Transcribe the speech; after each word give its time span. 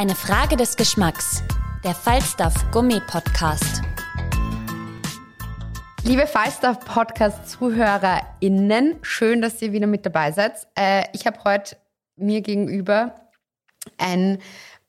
Eine 0.00 0.14
Frage 0.14 0.56
des 0.56 0.76
Geschmacks. 0.76 1.44
Der 1.84 1.94
Falstaff 1.94 2.54
Gummi 2.70 3.02
Podcast. 3.06 3.82
Liebe 6.04 6.26
Falstaff 6.26 6.80
Podcast 6.80 7.50
ZuhörerInnen, 7.50 8.96
schön, 9.02 9.42
dass 9.42 9.60
ihr 9.60 9.72
wieder 9.72 9.86
mit 9.86 10.06
dabei 10.06 10.32
seid. 10.32 10.66
Äh, 10.74 11.04
ich 11.12 11.26
habe 11.26 11.44
heute 11.44 11.76
mir 12.16 12.40
gegenüber 12.40 13.14
ein 13.98 14.38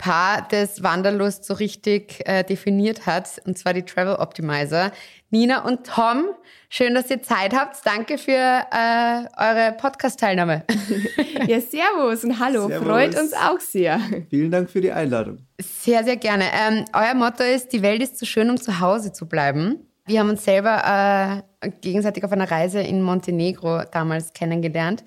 Paar, 0.01 0.47
das 0.49 0.81
Wanderlust 0.81 1.45
so 1.45 1.53
richtig 1.53 2.27
äh, 2.27 2.43
definiert 2.43 3.05
hat, 3.05 3.39
und 3.45 3.55
zwar 3.55 3.75
die 3.75 3.83
Travel 3.83 4.15
Optimizer. 4.15 4.91
Nina 5.29 5.63
und 5.63 5.85
Tom, 5.85 6.25
schön, 6.69 6.95
dass 6.95 7.11
ihr 7.11 7.21
Zeit 7.21 7.55
habt. 7.55 7.77
Danke 7.85 8.17
für 8.17 8.31
äh, 8.31 9.25
eure 9.37 9.75
Podcast-Teilnahme. 9.77 10.63
ja, 11.47 11.61
servus 11.61 12.23
und 12.23 12.39
hallo. 12.39 12.67
Servus. 12.67 12.87
Freut 12.87 13.15
uns 13.15 13.33
auch 13.33 13.59
sehr. 13.59 14.01
Vielen 14.31 14.49
Dank 14.49 14.71
für 14.71 14.81
die 14.81 14.91
Einladung. 14.91 15.37
Sehr, 15.59 16.03
sehr 16.03 16.17
gerne. 16.17 16.45
Ähm, 16.45 16.85
euer 16.93 17.13
Motto 17.13 17.43
ist, 17.43 17.71
die 17.71 17.83
Welt 17.83 18.01
ist 18.01 18.17
zu 18.17 18.25
schön, 18.25 18.49
um 18.49 18.57
zu 18.57 18.79
Hause 18.79 19.13
zu 19.13 19.27
bleiben. 19.27 19.85
Wir 20.07 20.19
haben 20.19 20.29
uns 20.29 20.43
selber 20.43 21.43
äh, 21.61 21.69
gegenseitig 21.81 22.23
auf 22.23 22.31
einer 22.31 22.49
Reise 22.49 22.81
in 22.81 23.03
Montenegro 23.03 23.83
damals 23.91 24.33
kennengelernt. 24.33 25.03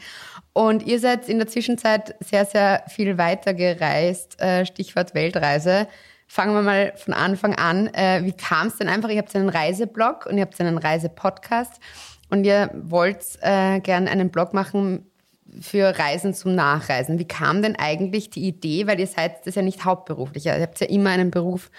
Und 0.55 0.87
ihr 0.87 1.01
seid 1.01 1.29
in 1.29 1.39
der 1.39 1.49
Zwischenzeit 1.49 2.15
sehr, 2.21 2.47
sehr 2.47 2.85
viel 2.89 3.19
weiter 3.19 3.53
gereist. 3.55 4.41
Äh, 4.41 4.65
Stichwort 4.65 5.13
Weltreise. 5.13 5.89
Fangen 6.29 6.55
wir 6.55 6.63
mal 6.63 6.93
von 6.97 7.13
Anfang 7.13 7.57
an. 7.57 7.93
Äh, 7.93 8.23
wie 8.25 8.33
kam 8.33 8.69
es 8.69 8.77
denn 8.77 8.89
einfach? 8.89 9.11
Ihr 9.11 9.19
habt 9.19 9.35
einen 9.35 9.49
Reiseblog 9.49 10.27
und 10.27 10.39
ihr 10.39 10.43
habt 10.43 10.59
einen 10.61 10.79
Reisepodcast 10.79 11.81
und 12.31 12.45
ihr 12.45 12.71
wollt 12.73 13.25
äh, 13.41 13.81
gern 13.81 14.07
einen 14.07 14.31
Blog 14.31 14.55
machen 14.55 15.11
für 15.61 15.99
Reisen 15.99 16.35
zum 16.35 16.55
Nachreisen. 16.55 17.19
Wie 17.19 17.29
kam 17.29 17.61
denn 17.61 17.77
eigentlich 17.77 18.31
die 18.31 18.47
Idee? 18.47 18.87
Weil 18.87 19.01
ihr 19.01 19.09
seid 19.09 19.47
das 19.47 19.57
ja 19.57 19.63
nicht 19.63 19.85
hauptberuflich. 19.85 20.47
Ihr 20.47 20.61
habt 20.61 20.81
ja 20.81 20.87
immer 20.87 21.11
einen 21.11 21.33
Beruf 21.33 21.71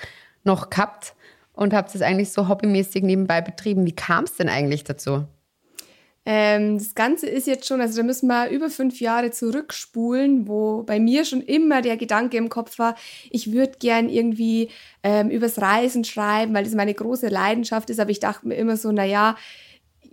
noch 0.44 0.70
gehabt 0.70 1.16
und 1.54 1.74
habt 1.74 1.96
es 1.96 2.02
eigentlich 2.02 2.34
so 2.34 2.50
hobbymäßig 2.50 3.04
nebenbei 3.04 3.40
betrieben. 3.40 3.86
Wie 3.86 3.96
kam 3.96 4.26
es 4.26 4.36
denn 4.36 4.50
eigentlich 4.50 4.84
dazu? 4.84 5.26
Ähm, 6.26 6.80
das 6.80 6.96
Ganze 6.96 7.28
ist 7.28 7.46
jetzt 7.46 7.68
schon, 7.68 7.82
also 7.82 7.98
da 7.98 8.04
müssen 8.04 8.28
wir 8.28 8.50
über 8.50 8.70
fünf 8.70 9.00
Jahre 9.00 9.30
zurückspulen, 9.30 10.48
wo 10.48 10.82
bei 10.84 11.00
mir 11.00 11.24
schon 11.24 11.42
immer 11.42 11.84
der 11.84 11.98
Gedanke 11.98 12.38
im 12.38 12.50
Kopf 12.50 12.80
war, 12.80 12.96
ich 13.30 13.52
würde 13.52 13.74
gern 13.80 14.10
irgendwie 14.10 14.70
ähm, 15.04 15.30
übers 15.30 15.62
Reisen 15.62 16.04
schreiben, 16.04 16.56
weil 16.56 16.64
das 16.64 16.74
meine 16.74 16.96
große 16.96 17.28
Leidenschaft 17.28 17.92
ist, 17.92 18.00
aber 18.00 18.10
ich 18.10 18.20
dachte 18.20 18.48
mir 18.48 18.56
immer 18.56 18.76
so, 18.76 18.92
na 18.92 19.06
ja, 19.06 19.36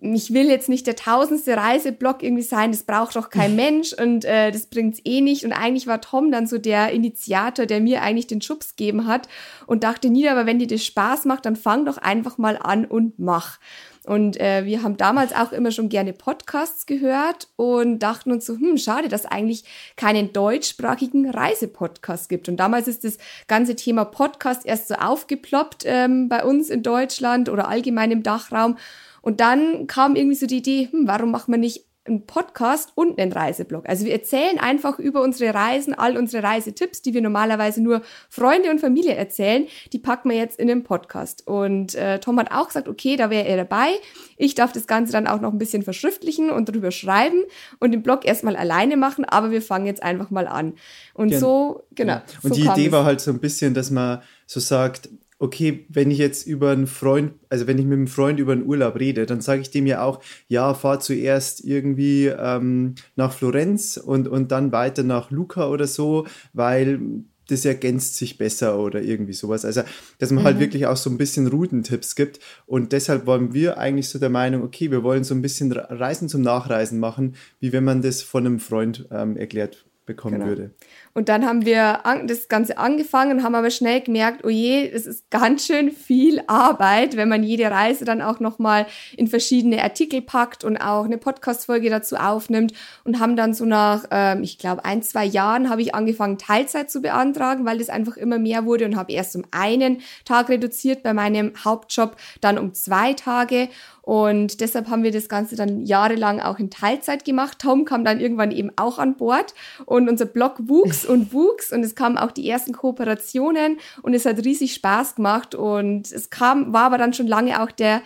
ich 0.02 0.34
will 0.34 0.48
jetzt 0.48 0.68
nicht 0.68 0.86
der 0.86 0.96
tausendste 0.96 1.56
Reiseblog 1.56 2.22
irgendwie 2.22 2.42
sein, 2.42 2.72
das 2.72 2.82
braucht 2.82 3.16
doch 3.16 3.30
kein 3.30 3.54
Mensch 3.56 3.92
und 3.92 4.24
äh, 4.24 4.50
das 4.50 4.66
bringt's 4.66 5.00
eh 5.04 5.20
nicht. 5.20 5.44
Und 5.44 5.52
eigentlich 5.52 5.86
war 5.86 6.00
Tom 6.00 6.32
dann 6.32 6.46
so 6.46 6.58
der 6.58 6.90
Initiator, 6.90 7.66
der 7.66 7.80
mir 7.80 8.02
eigentlich 8.02 8.26
den 8.26 8.42
Schubs 8.42 8.74
gegeben 8.76 9.06
hat 9.06 9.28
und 9.66 9.84
dachte 9.84 10.10
nie, 10.10 10.28
aber 10.28 10.44
wenn 10.44 10.58
dir 10.58 10.66
das 10.66 10.84
Spaß 10.84 11.24
macht, 11.24 11.46
dann 11.46 11.56
fang 11.56 11.84
doch 11.84 11.98
einfach 11.98 12.36
mal 12.36 12.58
an 12.58 12.84
und 12.84 13.18
mach. 13.18 13.58
Und 14.04 14.40
äh, 14.40 14.64
wir 14.64 14.82
haben 14.82 14.96
damals 14.96 15.32
auch 15.32 15.52
immer 15.52 15.70
schon 15.70 15.88
gerne 15.88 16.12
Podcasts 16.12 16.86
gehört 16.86 17.48
und 17.54 18.00
dachten 18.00 18.32
uns 18.32 18.46
so, 18.46 18.54
hm, 18.54 18.76
schade, 18.76 19.08
dass 19.08 19.26
eigentlich 19.26 19.64
keinen 19.96 20.32
deutschsprachigen 20.32 21.30
Reisepodcast 21.30 22.28
gibt. 22.28 22.48
Und 22.48 22.56
damals 22.56 22.88
ist 22.88 23.04
das 23.04 23.18
ganze 23.46 23.76
Thema 23.76 24.04
Podcast 24.04 24.66
erst 24.66 24.88
so 24.88 24.94
aufgeploppt 24.94 25.84
ähm, 25.86 26.28
bei 26.28 26.44
uns 26.44 26.68
in 26.68 26.82
Deutschland 26.82 27.48
oder 27.48 27.68
allgemein 27.68 28.10
im 28.10 28.24
Dachraum. 28.24 28.76
Und 29.20 29.38
dann 29.38 29.86
kam 29.86 30.16
irgendwie 30.16 30.36
so 30.36 30.46
die 30.46 30.58
Idee, 30.58 30.88
hm, 30.90 31.06
warum 31.06 31.30
machen 31.30 31.52
wir 31.52 31.58
nicht 31.58 31.86
einen 32.04 32.26
Podcast 32.26 32.92
und 32.96 33.18
einen 33.20 33.32
Reiseblog. 33.32 33.88
Also 33.88 34.04
wir 34.04 34.12
erzählen 34.12 34.58
einfach 34.58 34.98
über 34.98 35.22
unsere 35.22 35.54
Reisen, 35.54 35.94
all 35.94 36.16
unsere 36.16 36.42
Reisetipps, 36.42 37.02
die 37.02 37.14
wir 37.14 37.20
normalerweise 37.20 37.80
nur 37.80 38.02
Freunde 38.28 38.70
und 38.70 38.80
Familie 38.80 39.14
erzählen, 39.14 39.66
die 39.92 39.98
packen 39.98 40.30
wir 40.30 40.36
jetzt 40.36 40.58
in 40.58 40.66
den 40.66 40.82
Podcast. 40.82 41.46
Und 41.46 41.94
äh, 41.94 42.18
Tom 42.18 42.38
hat 42.40 42.50
auch 42.50 42.66
gesagt, 42.66 42.88
okay, 42.88 43.16
da 43.16 43.30
wäre 43.30 43.46
er 43.46 43.56
dabei. 43.56 43.92
Ich 44.36 44.56
darf 44.56 44.72
das 44.72 44.88
Ganze 44.88 45.12
dann 45.12 45.28
auch 45.28 45.40
noch 45.40 45.52
ein 45.52 45.58
bisschen 45.58 45.82
verschriftlichen 45.82 46.50
und 46.50 46.68
drüber 46.68 46.90
schreiben 46.90 47.44
und 47.78 47.92
den 47.92 48.02
Blog 48.02 48.24
erstmal 48.24 48.56
alleine 48.56 48.96
machen, 48.96 49.24
aber 49.24 49.52
wir 49.52 49.62
fangen 49.62 49.86
jetzt 49.86 50.02
einfach 50.02 50.30
mal 50.30 50.48
an. 50.48 50.74
Und 51.14 51.28
Gen 51.28 51.38
so, 51.40 51.84
genau. 51.94 52.14
Ja. 52.14 52.24
Und 52.42 52.54
so 52.54 52.60
die 52.60 52.66
Idee 52.66 52.90
war 52.90 53.04
halt 53.04 53.20
so 53.20 53.30
ein 53.30 53.38
bisschen, 53.38 53.74
dass 53.74 53.92
man 53.92 54.22
so 54.46 54.58
sagt, 54.58 55.08
okay, 55.42 55.86
wenn 55.88 56.12
ich 56.12 56.18
jetzt 56.18 56.46
über 56.46 56.70
einen 56.70 56.86
Freund, 56.86 57.32
also 57.48 57.66
wenn 57.66 57.76
ich 57.76 57.84
mit 57.84 57.94
einem 57.96 58.06
Freund 58.06 58.38
über 58.38 58.52
einen 58.52 58.64
Urlaub 58.64 58.94
rede, 58.94 59.26
dann 59.26 59.40
sage 59.40 59.60
ich 59.60 59.70
dem 59.70 59.88
ja 59.88 60.04
auch, 60.04 60.20
ja, 60.46 60.72
fahr 60.72 61.00
zuerst 61.00 61.64
irgendwie 61.64 62.26
ähm, 62.26 62.94
nach 63.16 63.32
Florenz 63.32 63.96
und, 63.96 64.28
und 64.28 64.52
dann 64.52 64.70
weiter 64.70 65.02
nach 65.02 65.32
Luca 65.32 65.68
oder 65.68 65.88
so, 65.88 66.28
weil 66.52 67.00
das 67.48 67.64
ergänzt 67.64 68.14
sich 68.18 68.38
besser 68.38 68.78
oder 68.78 69.02
irgendwie 69.02 69.32
sowas. 69.32 69.64
Also, 69.64 69.82
dass 70.20 70.30
man 70.30 70.44
halt 70.44 70.54
mhm. 70.54 70.60
halt 70.60 70.70
wirklich 70.70 70.86
auch 70.86 70.96
so 70.96 71.10
ein 71.10 71.18
bisschen 71.18 71.48
Routentipps 71.48 72.14
gibt. 72.14 72.38
Und 72.66 72.92
deshalb 72.92 73.26
waren 73.26 73.52
wir 73.52 73.78
eigentlich 73.78 74.10
so 74.10 74.20
der 74.20 74.30
Meinung, 74.30 74.62
okay, 74.62 74.92
wir 74.92 75.02
wollen 75.02 75.24
so 75.24 75.34
ein 75.34 75.42
bisschen 75.42 75.72
Reisen 75.72 76.28
zum 76.28 76.42
Nachreisen 76.42 77.00
machen, 77.00 77.34
wie 77.58 77.72
wenn 77.72 77.82
man 77.82 78.00
das 78.00 78.22
von 78.22 78.46
einem 78.46 78.60
Freund 78.60 79.08
ähm, 79.10 79.36
erklärt 79.36 79.84
bekommen 80.06 80.36
genau. 80.36 80.46
würde. 80.46 80.70
Und 81.14 81.28
dann 81.28 81.46
haben 81.46 81.66
wir 81.66 82.00
das 82.26 82.48
Ganze 82.48 82.78
angefangen, 82.78 83.42
haben 83.42 83.54
aber 83.54 83.70
schnell 83.70 84.00
gemerkt, 84.00 84.44
oh 84.44 84.48
je, 84.48 84.88
es 84.88 85.06
ist 85.06 85.30
ganz 85.30 85.66
schön 85.66 85.90
viel 85.90 86.42
Arbeit, 86.46 87.16
wenn 87.16 87.28
man 87.28 87.42
jede 87.42 87.70
Reise 87.70 88.06
dann 88.06 88.22
auch 88.22 88.40
nochmal 88.40 88.86
in 89.16 89.26
verschiedene 89.26 89.82
Artikel 89.82 90.22
packt 90.22 90.64
und 90.64 90.78
auch 90.78 91.04
eine 91.04 91.18
Podcast-Folge 91.18 91.90
dazu 91.90 92.16
aufnimmt 92.16 92.72
und 93.04 93.20
haben 93.20 93.36
dann 93.36 93.52
so 93.52 93.66
nach, 93.66 94.04
ähm, 94.10 94.42
ich 94.42 94.56
glaube, 94.58 94.86
ein, 94.86 95.02
zwei 95.02 95.26
Jahren 95.26 95.68
habe 95.68 95.82
ich 95.82 95.94
angefangen, 95.94 96.38
Teilzeit 96.38 96.90
zu 96.90 97.02
beantragen, 97.02 97.66
weil 97.66 97.78
das 97.78 97.90
einfach 97.90 98.16
immer 98.16 98.38
mehr 98.38 98.64
wurde 98.64 98.86
und 98.86 98.96
habe 98.96 99.12
erst 99.12 99.36
um 99.36 99.44
einen 99.50 100.00
Tag 100.24 100.48
reduziert 100.48 101.02
bei 101.02 101.12
meinem 101.12 101.52
Hauptjob, 101.62 102.16
dann 102.40 102.56
um 102.56 102.72
zwei 102.72 103.12
Tage 103.12 103.68
und 104.02 104.60
deshalb 104.60 104.88
haben 104.88 105.04
wir 105.04 105.12
das 105.12 105.28
Ganze 105.28 105.54
dann 105.54 105.86
jahrelang 105.86 106.40
auch 106.40 106.58
in 106.58 106.70
Teilzeit 106.70 107.24
gemacht. 107.24 107.58
Tom 107.60 107.84
kam 107.84 108.04
dann 108.04 108.18
irgendwann 108.18 108.50
eben 108.50 108.72
auch 108.74 108.98
an 108.98 109.16
Bord 109.16 109.54
und 109.86 110.08
unser 110.08 110.26
Blog 110.26 110.56
wuchs 110.58 111.01
und 111.04 111.32
wuchs 111.32 111.72
und 111.72 111.82
es 111.82 111.94
kamen 111.94 112.18
auch 112.18 112.30
die 112.30 112.48
ersten 112.48 112.72
Kooperationen 112.72 113.78
und 114.02 114.14
es 114.14 114.26
hat 114.26 114.44
riesig 114.44 114.74
Spaß 114.74 115.16
gemacht 115.16 115.54
und 115.54 116.10
es 116.10 116.30
kam, 116.30 116.72
war 116.72 116.84
aber 116.84 116.98
dann 116.98 117.12
schon 117.12 117.26
lange 117.26 117.62
auch 117.62 117.70
der 117.70 118.02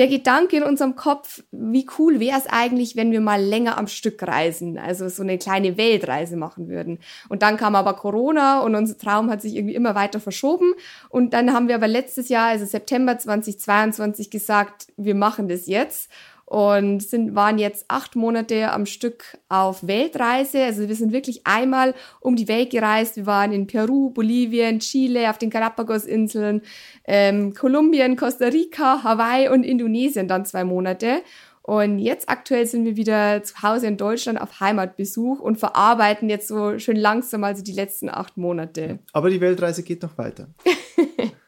der 0.00 0.08
Gedanke 0.08 0.56
in 0.56 0.62
unserem 0.62 0.96
Kopf, 0.96 1.42
wie 1.50 1.86
cool 1.98 2.20
wäre 2.20 2.38
es 2.38 2.46
eigentlich, 2.46 2.96
wenn 2.96 3.12
wir 3.12 3.20
mal 3.20 3.42
länger 3.42 3.76
am 3.76 3.86
Stück 3.86 4.22
reisen, 4.22 4.78
also 4.78 5.08
so 5.10 5.22
eine 5.22 5.36
kleine 5.36 5.76
Weltreise 5.76 6.36
machen 6.36 6.68
würden. 6.68 7.00
Und 7.28 7.42
dann 7.42 7.56
kam 7.56 7.74
aber 7.74 7.94
Corona 7.94 8.60
und 8.60 8.74
unser 8.74 8.96
Traum 8.96 9.30
hat 9.30 9.42
sich 9.42 9.56
irgendwie 9.56 9.74
immer 9.74 9.94
weiter 9.94 10.20
verschoben. 10.20 10.72
Und 11.08 11.34
dann 11.34 11.52
haben 11.52 11.68
wir 11.68 11.74
aber 11.74 11.88
letztes 11.88 12.30
Jahr, 12.30 12.48
also 12.48 12.64
September 12.64 13.18
2022, 13.18 14.30
gesagt, 14.30 14.86
wir 14.96 15.14
machen 15.14 15.48
das 15.48 15.66
jetzt 15.66 16.10
und 16.50 17.00
sind, 17.00 17.36
waren 17.36 17.60
jetzt 17.60 17.84
acht 17.86 18.16
Monate 18.16 18.72
am 18.72 18.84
Stück 18.84 19.38
auf 19.48 19.86
Weltreise. 19.86 20.64
Also 20.64 20.88
wir 20.88 20.96
sind 20.96 21.12
wirklich 21.12 21.46
einmal 21.46 21.94
um 22.18 22.34
die 22.34 22.48
Welt 22.48 22.70
gereist. 22.70 23.14
Wir 23.14 23.26
waren 23.26 23.52
in 23.52 23.68
Peru, 23.68 24.10
Bolivien, 24.10 24.80
Chile, 24.80 25.30
auf 25.30 25.38
den 25.38 25.50
Galapagos-Inseln, 25.50 26.62
ähm, 27.04 27.54
Kolumbien, 27.54 28.16
Costa 28.16 28.46
Rica, 28.46 29.04
Hawaii 29.04 29.48
und 29.48 29.62
Indonesien 29.62 30.26
dann 30.26 30.44
zwei 30.44 30.64
Monate. 30.64 31.22
Und 31.62 32.00
jetzt 32.00 32.28
aktuell 32.28 32.66
sind 32.66 32.84
wir 32.84 32.96
wieder 32.96 33.44
zu 33.44 33.62
Hause 33.62 33.86
in 33.86 33.96
Deutschland 33.96 34.40
auf 34.40 34.58
Heimatbesuch 34.58 35.38
und 35.38 35.56
verarbeiten 35.56 36.28
jetzt 36.28 36.48
so 36.48 36.80
schön 36.80 36.96
langsam 36.96 37.44
also 37.44 37.62
die 37.62 37.70
letzten 37.70 38.08
acht 38.08 38.36
Monate. 38.36 38.98
Aber 39.12 39.30
die 39.30 39.40
Weltreise 39.40 39.84
geht 39.84 40.02
noch 40.02 40.18
weiter. 40.18 40.48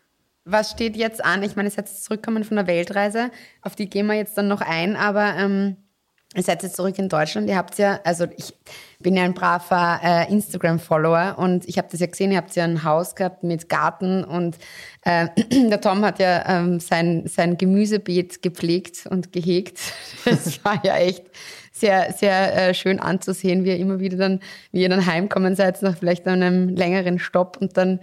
Was 0.45 0.73
steht 0.73 0.97
jetzt 0.97 1.25
an? 1.25 1.43
Ich 1.45 1.55
meine, 1.55 1.69
es 1.69 1.75
ist 1.75 1.79
jetzt 1.79 2.05
zurückkommen 2.05 2.43
von 2.43 2.57
der 2.57 2.67
Weltreise, 2.67 3.31
auf 3.63 3.77
die 3.77 3.89
gehen 3.89 4.07
wir 4.07 4.15
jetzt 4.15 4.37
dann 4.37 4.49
noch 4.49 4.61
ein, 4.61 4.97
aber 4.97 5.37
ähm, 5.37 5.77
ihr 6.35 6.43
seid 6.43 6.65
jetzt 6.65 6.75
zurück 6.75 6.99
in 6.99 7.09
Deutschland, 7.09 7.49
ihr 7.49 7.57
habt 7.57 7.79
ja, 7.79 8.01
also 8.03 8.27
ich 8.37 8.53
bin 8.99 9.15
ja 9.15 9.23
ein 9.23 9.35
braver 9.35 10.01
äh, 10.03 10.33
Instagram-Follower 10.33 11.37
und 11.39 11.69
ich 11.69 11.79
habe 11.79 11.87
das 11.91 12.01
ja 12.01 12.07
gesehen, 12.07 12.33
ihr 12.33 12.39
habt 12.39 12.57
ja 12.57 12.65
ein 12.65 12.83
Haus 12.83 13.15
gehabt 13.15 13.45
mit 13.45 13.69
Garten 13.69 14.25
und 14.25 14.57
äh, 15.05 15.29
der 15.69 15.81
Tom 15.81 16.05
hat 16.05 16.19
ja 16.19 16.45
ähm, 16.49 16.81
sein, 16.81 17.25
sein 17.27 17.57
Gemüsebeet 17.57 18.43
gepflegt 18.43 19.07
und 19.07 19.33
gehegt. 19.33 19.79
Das 20.25 20.65
war 20.65 20.85
ja 20.85 20.97
echt 20.97 21.25
sehr, 21.73 22.13
sehr 22.13 22.69
äh, 22.69 22.75
schön 22.75 23.01
anzusehen, 23.01 23.65
wie 23.65 23.71
ihr 23.71 23.79
immer 23.79 23.99
wieder 23.99 24.17
dann, 24.17 24.41
wie 24.71 24.83
ihr 24.83 24.89
dann 24.89 25.07
heimkommen 25.07 25.57
seid 25.57 25.83
nach 25.83 25.99
vielleicht 25.99 26.27
einem 26.27 26.69
längeren 26.69 27.19
Stopp 27.19 27.59
und 27.61 27.77
dann 27.77 28.01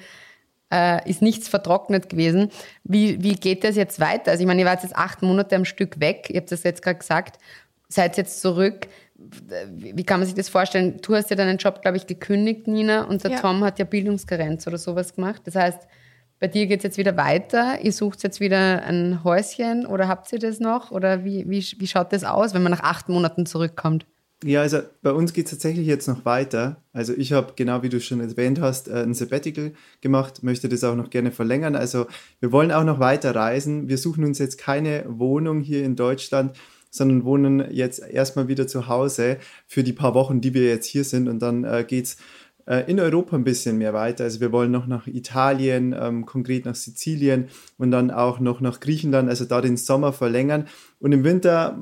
äh, 0.71 1.10
ist 1.10 1.21
nichts 1.21 1.48
vertrocknet 1.48 2.10
gewesen. 2.10 2.50
Wie, 2.83 3.21
wie 3.24 3.33
geht 3.33 3.63
das 3.63 3.75
jetzt 3.75 4.00
weiter? 4.00 4.31
Also 4.31 4.42
ich 4.42 4.48
meine, 4.48 4.62
ihr 4.62 4.68
wart 4.68 4.83
jetzt 4.83 4.95
acht 4.95 5.21
Monate 5.21 5.56
am 5.56 5.66
Stück 5.66 6.00
weg, 6.00 6.30
ihr 6.30 6.38
habt 6.42 6.51
das 6.51 6.63
jetzt 6.63 6.81
gerade 6.81 7.00
gesagt, 7.00 7.39
seid 7.88 8.18
jetzt 8.18 8.42
zurück. 8.42 8.88
Wie 9.16 10.04
kann 10.04 10.19
man 10.19 10.27
sich 10.27 10.36
das 10.36 10.48
vorstellen? 10.48 10.98
Du 11.01 11.13
hast 11.16 11.30
ja 11.30 11.36
deinen 11.36 11.57
Job, 11.57 11.81
glaube 11.81 11.98
ich, 11.98 12.07
gekündigt, 12.07 12.68
Nina, 12.68 13.04
und 13.04 13.24
der 13.24 13.31
Ja. 13.31 13.39
Tom 13.39 13.63
hat 13.63 13.77
ja 13.77 13.86
Bildungskarenz 13.86 14.66
oder 14.66 14.77
sowas 14.77 15.13
gemacht. 15.16 15.42
Das 15.45 15.56
heißt, 15.56 15.80
bei 16.39 16.48
dir 16.48 16.68
geht 16.68 16.80
es 16.80 16.83
jetzt 16.83 16.98
wieder 16.98 17.18
weiter. 17.18 17.80
Ihr 17.81 17.92
sucht 17.92 18.24
jetzt 18.24 18.39
wieder 18.39 18.83
ein 18.83 19.24
Häuschen 19.25 19.86
oder 19.86 20.07
habt 20.07 20.31
ihr 20.31 20.39
das 20.39 20.62
noch? 20.62 20.92
Oder 20.92 21.25
wie, 21.25 21.50
wie, 21.50 21.66
wie 21.77 21.88
schaut 21.88 22.13
das 22.13 22.24
aus, 22.24 22.54
wenn 22.54 22.63
man 22.63 22.71
nach 22.71 22.83
acht 22.83 23.10
Monaten 23.10 23.45
zurückkommt? 23.45 24.06
Ja, 24.45 24.62
also 24.62 24.80
bei 25.01 25.12
uns 25.12 25.33
geht 25.33 25.45
es 25.45 25.51
tatsächlich 25.51 25.86
jetzt 25.86 26.07
noch 26.07 26.24
weiter. 26.24 26.81
Also 26.94 27.13
ich 27.13 27.33
habe, 27.33 27.53
genau 27.57 27.83
wie 27.83 27.89
du 27.89 28.00
schon 28.00 28.21
erwähnt 28.21 28.62
hast, 28.62 28.88
äh, 28.88 29.03
ein 29.03 29.13
Sabbatical 29.13 29.74
gemacht, 30.00 30.44
möchte 30.44 30.69
das 30.69 30.86
auch 30.86 30.95
noch 30.95 31.09
gerne 31.09 31.31
verlängern. 31.31 31.75
Also 31.75 32.07
wir 32.39 32.53
wollen 32.53 32.71
auch 32.71 32.86
noch 32.86 33.00
weiter 33.00 33.36
reisen. 33.36 33.89
Wir 33.89 33.97
suchen 33.97 34.24
uns 34.24 34.39
jetzt 34.39 34.57
keine 34.57 35.03
Wohnung 35.09 35.59
hier 35.59 35.83
in 35.83 35.97
Deutschland, 35.97 36.57
sondern 36.89 37.25
wohnen 37.25 37.69
jetzt 37.69 38.00
erstmal 38.00 38.47
wieder 38.47 38.65
zu 38.65 38.88
Hause 38.88 39.39
für 39.68 39.83
die 39.83 39.94
paar 39.94 40.13
Wochen, 40.13 40.39
die 40.39 40.53
wir 40.53 40.68
jetzt 40.68 40.85
hier 40.85 41.03
sind. 41.03 41.27
Und 41.27 41.39
dann 41.39 41.65
äh, 41.65 41.83
geht 41.85 42.06
es 42.06 42.18
äh, 42.65 42.89
in 42.89 43.00
Europa 43.00 43.35
ein 43.35 43.44
bisschen 43.44 43.77
mehr 43.77 43.94
weiter. 43.94 44.24
Also 44.24 44.39
wir 44.39 44.51
wollen 44.51 44.71
noch 44.71 44.88
nach 44.88 45.07
Italien, 45.07 45.94
ähm, 46.00 46.25
konkret 46.25 46.65
nach 46.65 46.75
Sizilien 46.75 47.50
und 47.77 47.92
dann 47.92 48.12
auch 48.12 48.39
noch 48.39 48.62
nach 48.62 48.80
Griechenland, 48.80 49.27
also 49.27 49.44
da 49.44 49.59
den 49.59 49.75
Sommer 49.75 50.13
verlängern. 50.13 50.68
Und 51.01 51.13
im 51.13 51.24
Winter 51.24 51.80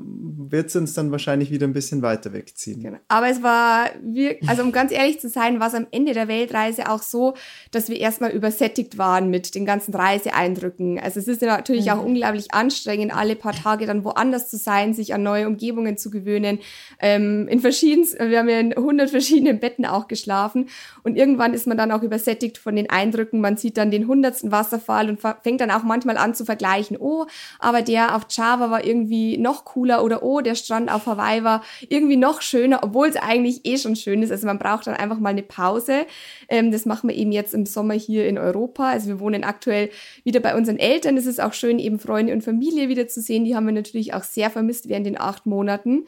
wird 0.50 0.68
es 0.68 0.76
uns 0.76 0.94
dann 0.94 1.10
wahrscheinlich 1.10 1.50
wieder 1.50 1.66
ein 1.66 1.72
bisschen 1.72 2.02
weiter 2.02 2.32
wegziehen. 2.32 2.82
Genau. 2.82 2.98
Aber 3.08 3.28
es 3.28 3.42
war, 3.42 3.90
wir, 4.00 4.36
also 4.46 4.62
um 4.62 4.70
ganz 4.70 4.92
ehrlich 4.92 5.18
zu 5.18 5.28
sein, 5.28 5.58
war 5.58 5.66
es 5.66 5.74
am 5.74 5.88
Ende 5.90 6.14
der 6.14 6.28
Weltreise 6.28 6.88
auch 6.88 7.02
so, 7.02 7.34
dass 7.72 7.88
wir 7.88 7.98
erstmal 7.98 8.30
übersättigt 8.30 8.96
waren 8.96 9.28
mit 9.28 9.56
den 9.56 9.66
ganzen 9.66 9.92
Reiseeindrücken. 9.92 11.00
Also 11.00 11.18
es 11.18 11.26
ist 11.26 11.42
natürlich 11.42 11.90
auch 11.90 12.02
unglaublich 12.02 12.54
anstrengend, 12.54 13.14
alle 13.14 13.34
paar 13.34 13.54
Tage 13.54 13.86
dann 13.86 14.04
woanders 14.04 14.48
zu 14.48 14.56
sein, 14.56 14.94
sich 14.94 15.12
an 15.14 15.24
neue 15.24 15.48
Umgebungen 15.48 15.96
zu 15.96 16.10
gewöhnen. 16.10 16.60
Ähm, 17.00 17.48
in 17.48 17.58
verschiedensten, 17.58 18.30
wir 18.30 18.38
haben 18.38 18.48
ja 18.48 18.60
in 18.60 18.74
hundert 18.76 19.10
verschiedenen 19.10 19.58
Betten 19.58 19.84
auch 19.84 20.06
geschlafen 20.06 20.68
und 21.02 21.16
irgendwann 21.16 21.54
ist 21.54 21.66
man 21.66 21.76
dann 21.76 21.90
auch 21.90 22.02
übersättigt 22.02 22.56
von 22.56 22.76
den 22.76 22.88
Eindrücken. 22.88 23.40
Man 23.40 23.56
sieht 23.56 23.76
dann 23.78 23.90
den 23.90 24.06
hundertsten 24.06 24.52
Wasserfall 24.52 25.08
und 25.10 25.20
fängt 25.20 25.60
dann 25.60 25.72
auch 25.72 25.82
manchmal 25.82 26.16
an 26.18 26.34
zu 26.34 26.44
vergleichen. 26.44 26.96
Oh, 26.98 27.26
aber 27.58 27.82
der 27.82 28.14
auf 28.14 28.26
Java 28.30 28.70
war 28.70 28.84
irgendwie 28.84 29.07
noch 29.38 29.64
cooler 29.64 30.04
oder 30.04 30.22
oh, 30.22 30.40
der 30.40 30.54
Strand 30.54 30.90
auf 30.90 31.06
Hawaii 31.06 31.44
war 31.44 31.62
irgendwie 31.88 32.16
noch 32.16 32.42
schöner, 32.42 32.80
obwohl 32.82 33.08
es 33.08 33.16
eigentlich 33.16 33.60
eh 33.64 33.78
schon 33.78 33.96
schön 33.96 34.22
ist. 34.22 34.30
Also 34.30 34.46
man 34.46 34.58
braucht 34.58 34.86
dann 34.86 34.94
einfach 34.94 35.18
mal 35.18 35.30
eine 35.30 35.42
Pause. 35.42 36.06
Ähm, 36.48 36.72
das 36.72 36.86
machen 36.86 37.08
wir 37.08 37.16
eben 37.16 37.32
jetzt 37.32 37.54
im 37.54 37.66
Sommer 37.66 37.94
hier 37.94 38.26
in 38.26 38.38
Europa. 38.38 38.88
Also 38.88 39.08
wir 39.08 39.20
wohnen 39.20 39.44
aktuell 39.44 39.90
wieder 40.24 40.40
bei 40.40 40.56
unseren 40.56 40.78
Eltern. 40.78 41.16
Es 41.16 41.26
ist 41.26 41.40
auch 41.40 41.52
schön, 41.52 41.78
eben 41.78 41.98
Freunde 41.98 42.32
und 42.32 42.42
Familie 42.42 42.88
wieder 42.88 43.08
zu 43.08 43.20
sehen. 43.20 43.44
Die 43.44 43.54
haben 43.54 43.66
wir 43.66 43.72
natürlich 43.72 44.14
auch 44.14 44.24
sehr 44.24 44.50
vermisst 44.50 44.88
während 44.88 45.06
den 45.06 45.20
acht 45.20 45.46
Monaten. 45.46 46.06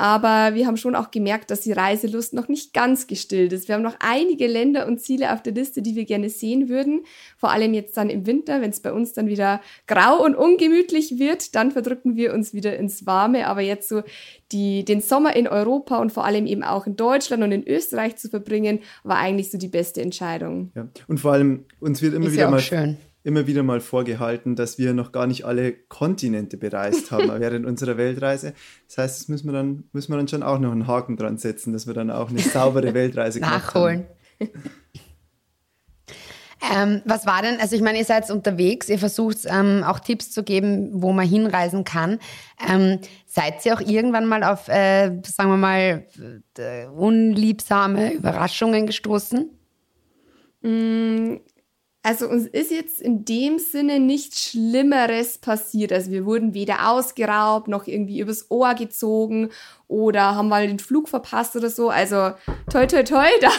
Aber 0.00 0.54
wir 0.54 0.66
haben 0.66 0.78
schon 0.78 0.94
auch 0.94 1.10
gemerkt, 1.10 1.50
dass 1.50 1.60
die 1.60 1.72
Reiselust 1.72 2.32
noch 2.32 2.48
nicht 2.48 2.72
ganz 2.72 3.06
gestillt 3.06 3.52
ist. 3.52 3.68
Wir 3.68 3.74
haben 3.74 3.82
noch 3.82 3.96
einige 3.98 4.46
Länder 4.46 4.86
und 4.86 4.98
Ziele 4.98 5.30
auf 5.30 5.42
der 5.42 5.52
Liste, 5.52 5.82
die 5.82 5.94
wir 5.94 6.06
gerne 6.06 6.30
sehen 6.30 6.70
würden. 6.70 7.02
Vor 7.36 7.50
allem 7.50 7.74
jetzt 7.74 7.98
dann 7.98 8.08
im 8.08 8.24
Winter, 8.24 8.62
wenn 8.62 8.70
es 8.70 8.80
bei 8.80 8.94
uns 8.94 9.12
dann 9.12 9.26
wieder 9.26 9.60
grau 9.86 10.24
und 10.24 10.36
ungemütlich 10.36 11.18
wird, 11.18 11.54
dann 11.54 11.70
verdrücken 11.70 12.16
wir 12.16 12.32
uns 12.32 12.54
wieder 12.54 12.78
ins 12.78 13.04
Warme. 13.04 13.46
Aber 13.46 13.60
jetzt 13.60 13.90
so 13.90 14.02
die, 14.52 14.86
den 14.86 15.02
Sommer 15.02 15.36
in 15.36 15.46
Europa 15.46 15.98
und 15.98 16.12
vor 16.12 16.24
allem 16.24 16.46
eben 16.46 16.62
auch 16.62 16.86
in 16.86 16.96
Deutschland 16.96 17.42
und 17.42 17.52
in 17.52 17.68
Österreich 17.68 18.16
zu 18.16 18.30
verbringen, 18.30 18.78
war 19.04 19.18
eigentlich 19.18 19.50
so 19.50 19.58
die 19.58 19.68
beste 19.68 20.00
Entscheidung. 20.00 20.72
Ja. 20.74 20.88
Und 21.08 21.20
vor 21.20 21.32
allem, 21.32 21.66
uns 21.78 22.00
wird 22.00 22.14
immer 22.14 22.24
Ist 22.24 22.32
wieder 22.32 22.44
ja 22.44 22.48
auch 22.48 22.52
mal 22.52 22.60
schön. 22.60 22.96
Immer 23.22 23.46
wieder 23.46 23.62
mal 23.62 23.80
vorgehalten, 23.80 24.56
dass 24.56 24.78
wir 24.78 24.94
noch 24.94 25.12
gar 25.12 25.26
nicht 25.26 25.44
alle 25.44 25.72
Kontinente 25.72 26.56
bereist 26.56 27.10
haben 27.10 27.28
während 27.40 27.66
unserer 27.66 27.96
Weltreise. 27.96 28.54
Das 28.88 28.98
heißt, 28.98 29.20
das 29.20 29.28
müssen 29.28 29.48
wir 29.48 29.52
dann 29.52 29.84
müssen 29.92 30.12
wir 30.12 30.16
dann 30.16 30.28
schon 30.28 30.42
auch 30.42 30.58
noch 30.58 30.72
einen 30.72 30.86
Haken 30.86 31.16
dran 31.16 31.38
setzen, 31.38 31.72
dass 31.72 31.86
wir 31.86 31.94
dann 31.94 32.10
auch 32.10 32.30
eine 32.30 32.40
saubere 32.40 32.94
Weltreise 32.94 33.40
gemacht 33.40 33.74
Nachholen. 33.74 34.06
haben. 34.40 34.50
Ähm, 36.62 37.00
was 37.06 37.26
war 37.26 37.40
denn, 37.40 37.58
also 37.58 37.74
ich 37.74 37.80
meine, 37.80 37.98
ihr 37.98 38.04
seid 38.04 38.30
unterwegs, 38.30 38.90
ihr 38.90 38.98
versucht 38.98 39.38
ähm, 39.46 39.82
auch 39.82 39.98
Tipps 39.98 40.30
zu 40.30 40.42
geben, 40.42 40.90
wo 41.02 41.12
man 41.12 41.26
hinreisen 41.26 41.84
kann. 41.84 42.18
Ähm, 42.68 42.98
seid 43.26 43.64
ihr 43.64 43.74
auch 43.74 43.80
irgendwann 43.80 44.26
mal 44.26 44.44
auf, 44.44 44.68
äh, 44.68 45.20
sagen 45.24 45.50
wir 45.50 45.56
mal, 45.56 46.06
äh, 46.58 46.86
unliebsame 46.86 48.12
Überraschungen 48.12 48.86
gestoßen? 48.86 49.48
Also 52.02 52.28
uns 52.28 52.46
ist 52.46 52.70
jetzt 52.70 53.00
in 53.00 53.26
dem 53.26 53.58
Sinne 53.58 54.00
nichts 54.00 54.42
Schlimmeres 54.50 55.36
passiert. 55.36 55.92
Also 55.92 56.10
wir 56.10 56.24
wurden 56.24 56.54
weder 56.54 56.90
ausgeraubt 56.90 57.68
noch 57.68 57.86
irgendwie 57.86 58.20
übers 58.20 58.50
Ohr 58.50 58.74
gezogen 58.74 59.50
oder 59.90 60.36
haben 60.36 60.48
mal 60.48 60.68
den 60.68 60.78
Flug 60.78 61.08
verpasst 61.08 61.56
oder 61.56 61.68
so. 61.68 61.90
Also 61.90 62.30
toi 62.70 62.86
toi 62.86 63.02
toi, 63.02 63.26
da, 63.40 63.50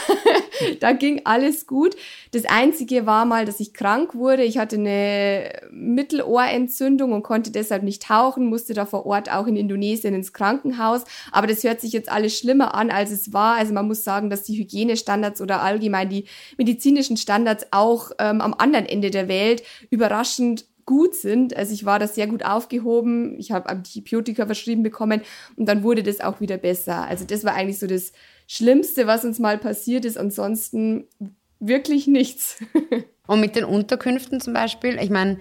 da 0.80 0.92
ging 0.92 1.20
alles 1.24 1.66
gut. 1.66 1.94
Das 2.32 2.46
Einzige 2.46 3.04
war 3.04 3.26
mal, 3.26 3.44
dass 3.44 3.60
ich 3.60 3.74
krank 3.74 4.14
wurde. 4.14 4.42
Ich 4.42 4.56
hatte 4.56 4.76
eine 4.76 5.52
Mittelohrentzündung 5.70 7.12
und 7.12 7.22
konnte 7.22 7.50
deshalb 7.50 7.82
nicht 7.82 8.02
tauchen, 8.02 8.46
musste 8.46 8.72
da 8.72 8.86
vor 8.86 9.04
Ort 9.04 9.30
auch 9.30 9.46
in 9.46 9.56
Indonesien 9.56 10.14
ins 10.14 10.32
Krankenhaus. 10.32 11.04
Aber 11.32 11.46
das 11.46 11.62
hört 11.64 11.82
sich 11.82 11.92
jetzt 11.92 12.10
alles 12.10 12.38
schlimmer 12.38 12.74
an, 12.74 12.90
als 12.90 13.10
es 13.10 13.34
war. 13.34 13.56
Also 13.56 13.74
man 13.74 13.86
muss 13.86 14.02
sagen, 14.02 14.30
dass 14.30 14.42
die 14.42 14.56
Hygienestandards 14.56 15.42
oder 15.42 15.60
allgemein 15.60 16.08
die 16.08 16.24
medizinischen 16.56 17.18
Standards 17.18 17.66
auch 17.72 18.10
ähm, 18.18 18.40
am 18.40 18.54
anderen 18.54 18.86
Ende 18.86 19.10
der 19.10 19.28
Welt 19.28 19.62
überraschend 19.90 20.64
gut 20.84 21.14
sind. 21.14 21.56
Also 21.56 21.72
ich 21.72 21.84
war 21.84 21.98
da 21.98 22.06
sehr 22.06 22.26
gut 22.26 22.44
aufgehoben. 22.44 23.38
Ich 23.38 23.52
habe 23.52 23.68
Antibiotika 23.68 24.46
verschrieben 24.46 24.82
bekommen 24.82 25.22
und 25.56 25.66
dann 25.66 25.82
wurde 25.82 26.02
das 26.02 26.20
auch 26.20 26.40
wieder 26.40 26.58
besser. 26.58 27.06
Also 27.06 27.24
das 27.24 27.44
war 27.44 27.54
eigentlich 27.54 27.78
so 27.78 27.86
das 27.86 28.12
Schlimmste, 28.46 29.06
was 29.06 29.24
uns 29.24 29.38
mal 29.38 29.58
passiert 29.58 30.04
ist. 30.04 30.18
Ansonsten 30.18 31.06
wirklich 31.60 32.06
nichts. 32.06 32.58
Und 33.26 33.40
mit 33.40 33.54
den 33.54 33.64
Unterkünften 33.64 34.40
zum 34.40 34.52
Beispiel, 34.52 34.98
ich 35.00 35.08
meine, 35.08 35.38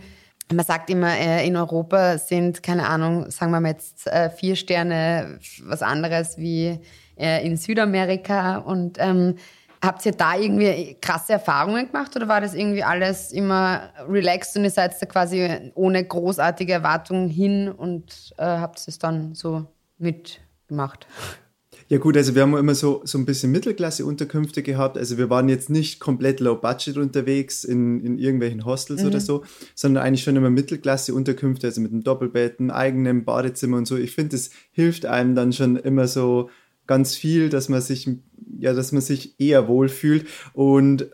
man 0.54 0.66
sagt 0.66 0.90
immer, 0.90 1.18
äh, 1.18 1.46
in 1.48 1.56
Europa 1.56 2.18
sind, 2.18 2.62
keine 2.62 2.88
Ahnung, 2.88 3.32
sagen 3.32 3.52
wir 3.52 3.60
mal 3.60 3.70
jetzt 3.70 4.08
äh, 4.08 4.30
vier 4.30 4.56
Sterne 4.56 5.40
was 5.64 5.82
anderes 5.82 6.38
wie 6.38 6.80
äh, 7.18 7.46
in 7.46 7.58
Südamerika. 7.58 8.58
Und 8.58 8.98
ähm, 9.00 9.36
habt 9.82 10.06
ihr 10.06 10.12
da 10.12 10.38
irgendwie 10.38 10.96
krasse 11.02 11.34
Erfahrungen 11.34 11.88
gemacht 11.88 12.16
oder 12.16 12.28
war 12.28 12.42
das 12.42 12.54
irgendwie 12.54 12.84
alles 12.84 13.32
immer 13.32 13.90
relaxed 14.08 14.56
und 14.56 14.64
ihr 14.64 14.70
seid 14.70 15.02
da 15.02 15.06
quasi 15.06 15.72
ohne 15.76 16.04
großartige 16.04 16.74
Erwartungen 16.74 17.30
hin 17.30 17.70
und 17.70 18.34
äh, 18.38 18.44
habt 18.44 18.86
es 18.88 19.00
dann 19.00 19.34
so 19.34 19.66
mitgemacht? 19.98 21.08
Ja 21.92 21.98
gut, 21.98 22.16
also 22.16 22.36
wir 22.36 22.44
haben 22.44 22.56
immer 22.56 22.74
so, 22.74 23.02
so 23.04 23.18
ein 23.18 23.26
bisschen 23.26 23.52
Mittelklasse-Unterkünfte 23.52 24.64
gehabt. 24.64 24.98
Also 24.98 25.18
wir 25.18 25.30
waren 25.30 25.50
jetzt 25.50 25.70
nicht 25.70 26.00
komplett 26.00 26.40
low 26.40 26.56
budget 26.56 26.96
unterwegs 26.96 27.66
in, 27.66 28.00
in 28.00 28.18
irgendwelchen 28.18 28.64
Hostels 28.64 29.04
oder 29.04 29.20
so, 29.20 29.44
sondern 29.76 30.02
eigentlich 30.02 30.24
schon 30.24 30.38
immer 30.38 30.50
Mittelklasse-Unterkünfte, 30.50 31.68
also 31.68 31.82
mit 31.82 31.92
einem 31.92 32.02
Doppelbett, 32.02 32.62
einem 32.62 32.72
eigenen 32.72 33.26
Badezimmer 33.26 33.76
und 33.76 33.90
so. 33.90 33.98
Ich 33.98 34.16
finde, 34.16 34.38
das 34.38 34.52
hilft 34.72 35.06
einem 35.06 35.36
dann 35.36 35.52
schon 35.52 35.76
immer 35.76 36.08
so 36.08 36.50
ganz 36.88 37.16
viel, 37.16 37.50
dass 37.50 37.70
man 37.70 37.82
sich, 37.82 38.10
ja, 38.60 38.74
dass 38.74 38.92
man 38.92 39.02
sich 39.02 39.40
eher 39.40 39.68
wohlfühlt. 39.68 40.28
Und 40.54 41.10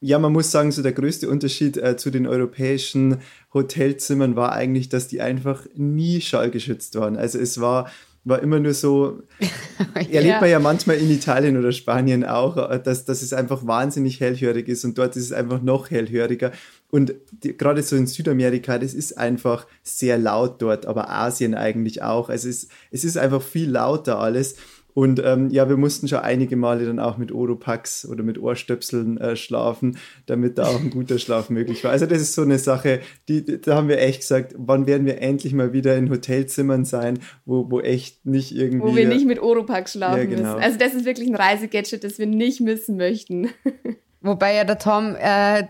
ja, 0.00 0.18
man 0.18 0.32
muss 0.32 0.50
sagen, 0.50 0.72
so 0.72 0.82
der 0.82 0.92
größte 0.92 1.28
Unterschied 1.28 1.76
äh, 1.76 1.96
zu 1.96 2.10
den 2.10 2.26
europäischen 2.26 3.18
Hotelzimmern 3.52 4.34
war 4.34 4.52
eigentlich, 4.52 4.88
dass 4.88 5.08
die 5.08 5.20
einfach 5.20 5.66
nie 5.74 6.22
schallgeschützt 6.22 6.94
waren. 6.94 7.16
Also 7.16 7.38
es 7.38 7.60
war, 7.60 7.90
war 8.24 8.42
immer 8.42 8.60
nur 8.60 8.72
so, 8.72 9.22
erlebt 9.94 10.40
man 10.40 10.48
ja 10.48 10.58
manchmal 10.58 10.96
in 10.96 11.10
Italien 11.10 11.58
oder 11.58 11.72
Spanien 11.72 12.24
auch, 12.24 12.56
äh, 12.70 12.80
dass, 12.82 13.04
dass 13.04 13.20
es 13.20 13.34
einfach 13.34 13.66
wahnsinnig 13.66 14.20
hellhörig 14.20 14.68
ist 14.68 14.86
und 14.86 14.96
dort 14.96 15.16
ist 15.16 15.24
es 15.24 15.32
einfach 15.32 15.60
noch 15.60 15.90
hellhöriger. 15.90 16.52
Und 16.90 17.14
die, 17.30 17.54
gerade 17.56 17.82
so 17.82 17.94
in 17.94 18.06
Südamerika, 18.06 18.78
das 18.78 18.94
ist 18.94 19.18
einfach 19.18 19.66
sehr 19.82 20.16
laut 20.16 20.62
dort, 20.62 20.86
aber 20.86 21.10
Asien 21.10 21.54
eigentlich 21.54 22.02
auch. 22.02 22.30
Also 22.30 22.48
es, 22.48 22.68
es 22.90 23.04
ist 23.04 23.18
einfach 23.18 23.42
viel 23.42 23.70
lauter 23.70 24.18
alles. 24.18 24.56
Und 24.94 25.22
ähm, 25.24 25.50
ja, 25.50 25.68
wir 25.68 25.76
mussten 25.76 26.08
schon 26.08 26.18
einige 26.18 26.56
Male 26.56 26.86
dann 26.86 26.98
auch 26.98 27.16
mit 27.16 27.32
Oropax 27.32 28.06
oder 28.06 28.22
mit 28.22 28.38
Ohrstöpseln 28.38 29.18
äh, 29.18 29.36
schlafen, 29.36 29.98
damit 30.26 30.58
da 30.58 30.64
auch 30.64 30.80
ein 30.80 30.90
guter 30.90 31.18
Schlaf 31.18 31.50
möglich 31.50 31.84
war. 31.84 31.90
Also 31.90 32.06
das 32.06 32.20
ist 32.20 32.34
so 32.34 32.42
eine 32.42 32.58
Sache, 32.58 33.00
die, 33.28 33.60
da 33.60 33.76
haben 33.76 33.88
wir 33.88 34.00
echt 34.00 34.20
gesagt, 34.20 34.54
wann 34.56 34.86
werden 34.86 35.06
wir 35.06 35.20
endlich 35.20 35.52
mal 35.52 35.72
wieder 35.72 35.96
in 35.96 36.10
Hotelzimmern 36.10 36.84
sein, 36.84 37.18
wo, 37.44 37.70
wo 37.70 37.80
echt 37.80 38.26
nicht 38.26 38.54
irgendwie... 38.54 38.86
Wo 38.86 38.96
wir 38.96 39.08
nicht 39.08 39.26
mit 39.26 39.40
Oropax 39.40 39.92
schlafen 39.92 40.18
Ja, 40.18 40.24
genau. 40.24 40.54
müssen. 40.54 40.62
Also 40.62 40.78
das 40.78 40.94
ist 40.94 41.04
wirklich 41.04 41.28
ein 41.28 41.36
Reisegadget, 41.36 42.02
das 42.04 42.18
wir 42.18 42.26
nicht 42.26 42.60
missen 42.60 42.96
möchten. 42.96 43.48
Wobei 44.22 44.54
ja 44.54 44.64
der 44.64 44.78
Tom 44.78 45.16
äh, 45.18 45.64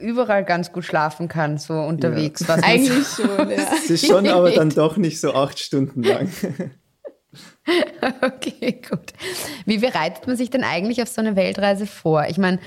überall 0.00 0.44
ganz 0.44 0.70
gut 0.70 0.84
schlafen 0.84 1.26
kann, 1.26 1.58
so 1.58 1.74
unterwegs. 1.74 2.42
Was 2.42 2.60
man 2.60 2.64
Eigentlich 2.64 3.08
schon, 3.16 3.50
ja. 3.50 3.56
Es 3.76 3.90
ist 3.90 4.06
schon 4.06 4.28
aber 4.28 4.52
dann 4.52 4.70
doch 4.70 4.96
nicht 4.96 5.20
so 5.20 5.34
acht 5.34 5.58
Stunden 5.58 6.04
lang. 6.04 6.28
Okay, 8.20 8.80
gut. 8.88 9.12
Wie 9.64 9.78
bereitet 9.78 10.26
man 10.26 10.36
sich 10.36 10.50
denn 10.50 10.64
eigentlich 10.64 11.00
auf 11.00 11.08
so 11.08 11.20
eine 11.20 11.36
Weltreise 11.36 11.86
vor? 11.86 12.26
Ich 12.28 12.38
meine, 12.38 12.58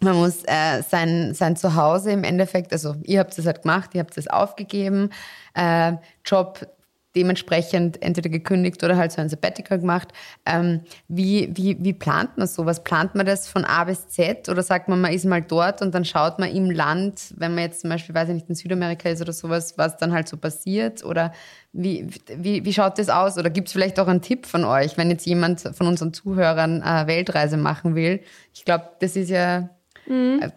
man 0.00 0.16
muss 0.16 0.42
äh, 0.44 0.82
sein, 0.82 1.32
sein 1.32 1.56
Zuhause 1.56 2.12
im 2.12 2.24
Endeffekt, 2.24 2.72
also 2.72 2.96
ihr 3.04 3.20
habt 3.20 3.38
es 3.38 3.46
halt 3.46 3.62
gemacht, 3.62 3.90
ihr 3.94 4.00
habt 4.00 4.18
es 4.18 4.28
aufgegeben, 4.28 5.10
äh, 5.54 5.92
Job 6.24 6.66
dementsprechend 7.14 8.02
entweder 8.02 8.30
gekündigt 8.30 8.82
oder 8.82 8.96
halt 8.96 9.12
so 9.12 9.20
ein 9.20 9.28
Sabbatical 9.28 9.78
gemacht. 9.78 10.08
Ähm, 10.46 10.80
wie, 11.08 11.50
wie, 11.54 11.76
wie 11.80 11.92
plant 11.92 12.38
man 12.38 12.46
sowas? 12.46 12.82
Plant 12.84 13.14
man 13.14 13.26
das 13.26 13.48
von 13.48 13.64
A 13.64 13.84
bis 13.84 14.08
Z 14.08 14.48
oder 14.48 14.62
sagt 14.62 14.88
man, 14.88 15.00
man 15.00 15.12
ist 15.12 15.24
mal 15.24 15.42
dort 15.42 15.82
und 15.82 15.94
dann 15.94 16.04
schaut 16.04 16.38
man 16.38 16.50
im 16.50 16.70
Land, 16.70 17.34
wenn 17.36 17.54
man 17.54 17.64
jetzt 17.64 17.82
zum 17.82 17.90
Beispiel, 17.90 18.14
weiß 18.14 18.28
ich 18.28 18.34
nicht, 18.34 18.48
in 18.48 18.54
Südamerika 18.54 19.08
ist 19.08 19.20
oder 19.20 19.32
sowas, 19.32 19.74
was 19.76 19.96
dann 19.96 20.12
halt 20.12 20.28
so 20.28 20.36
passiert? 20.36 21.04
Oder 21.04 21.32
wie, 21.72 22.08
wie, 22.26 22.64
wie 22.64 22.72
schaut 22.72 22.98
das 22.98 23.08
aus? 23.08 23.38
Oder 23.38 23.50
gibt 23.50 23.68
es 23.68 23.72
vielleicht 23.72 23.98
auch 23.98 24.08
einen 24.08 24.22
Tipp 24.22 24.46
von 24.46 24.64
euch, 24.64 24.96
wenn 24.96 25.10
jetzt 25.10 25.26
jemand 25.26 25.60
von 25.60 25.86
unseren 25.86 26.12
Zuhörern 26.12 26.82
eine 26.82 27.06
Weltreise 27.06 27.56
machen 27.56 27.94
will? 27.94 28.20
Ich 28.54 28.64
glaube, 28.64 28.90
das 29.00 29.16
ist 29.16 29.30
ja, 29.30 29.70
äh, 30.08 30.50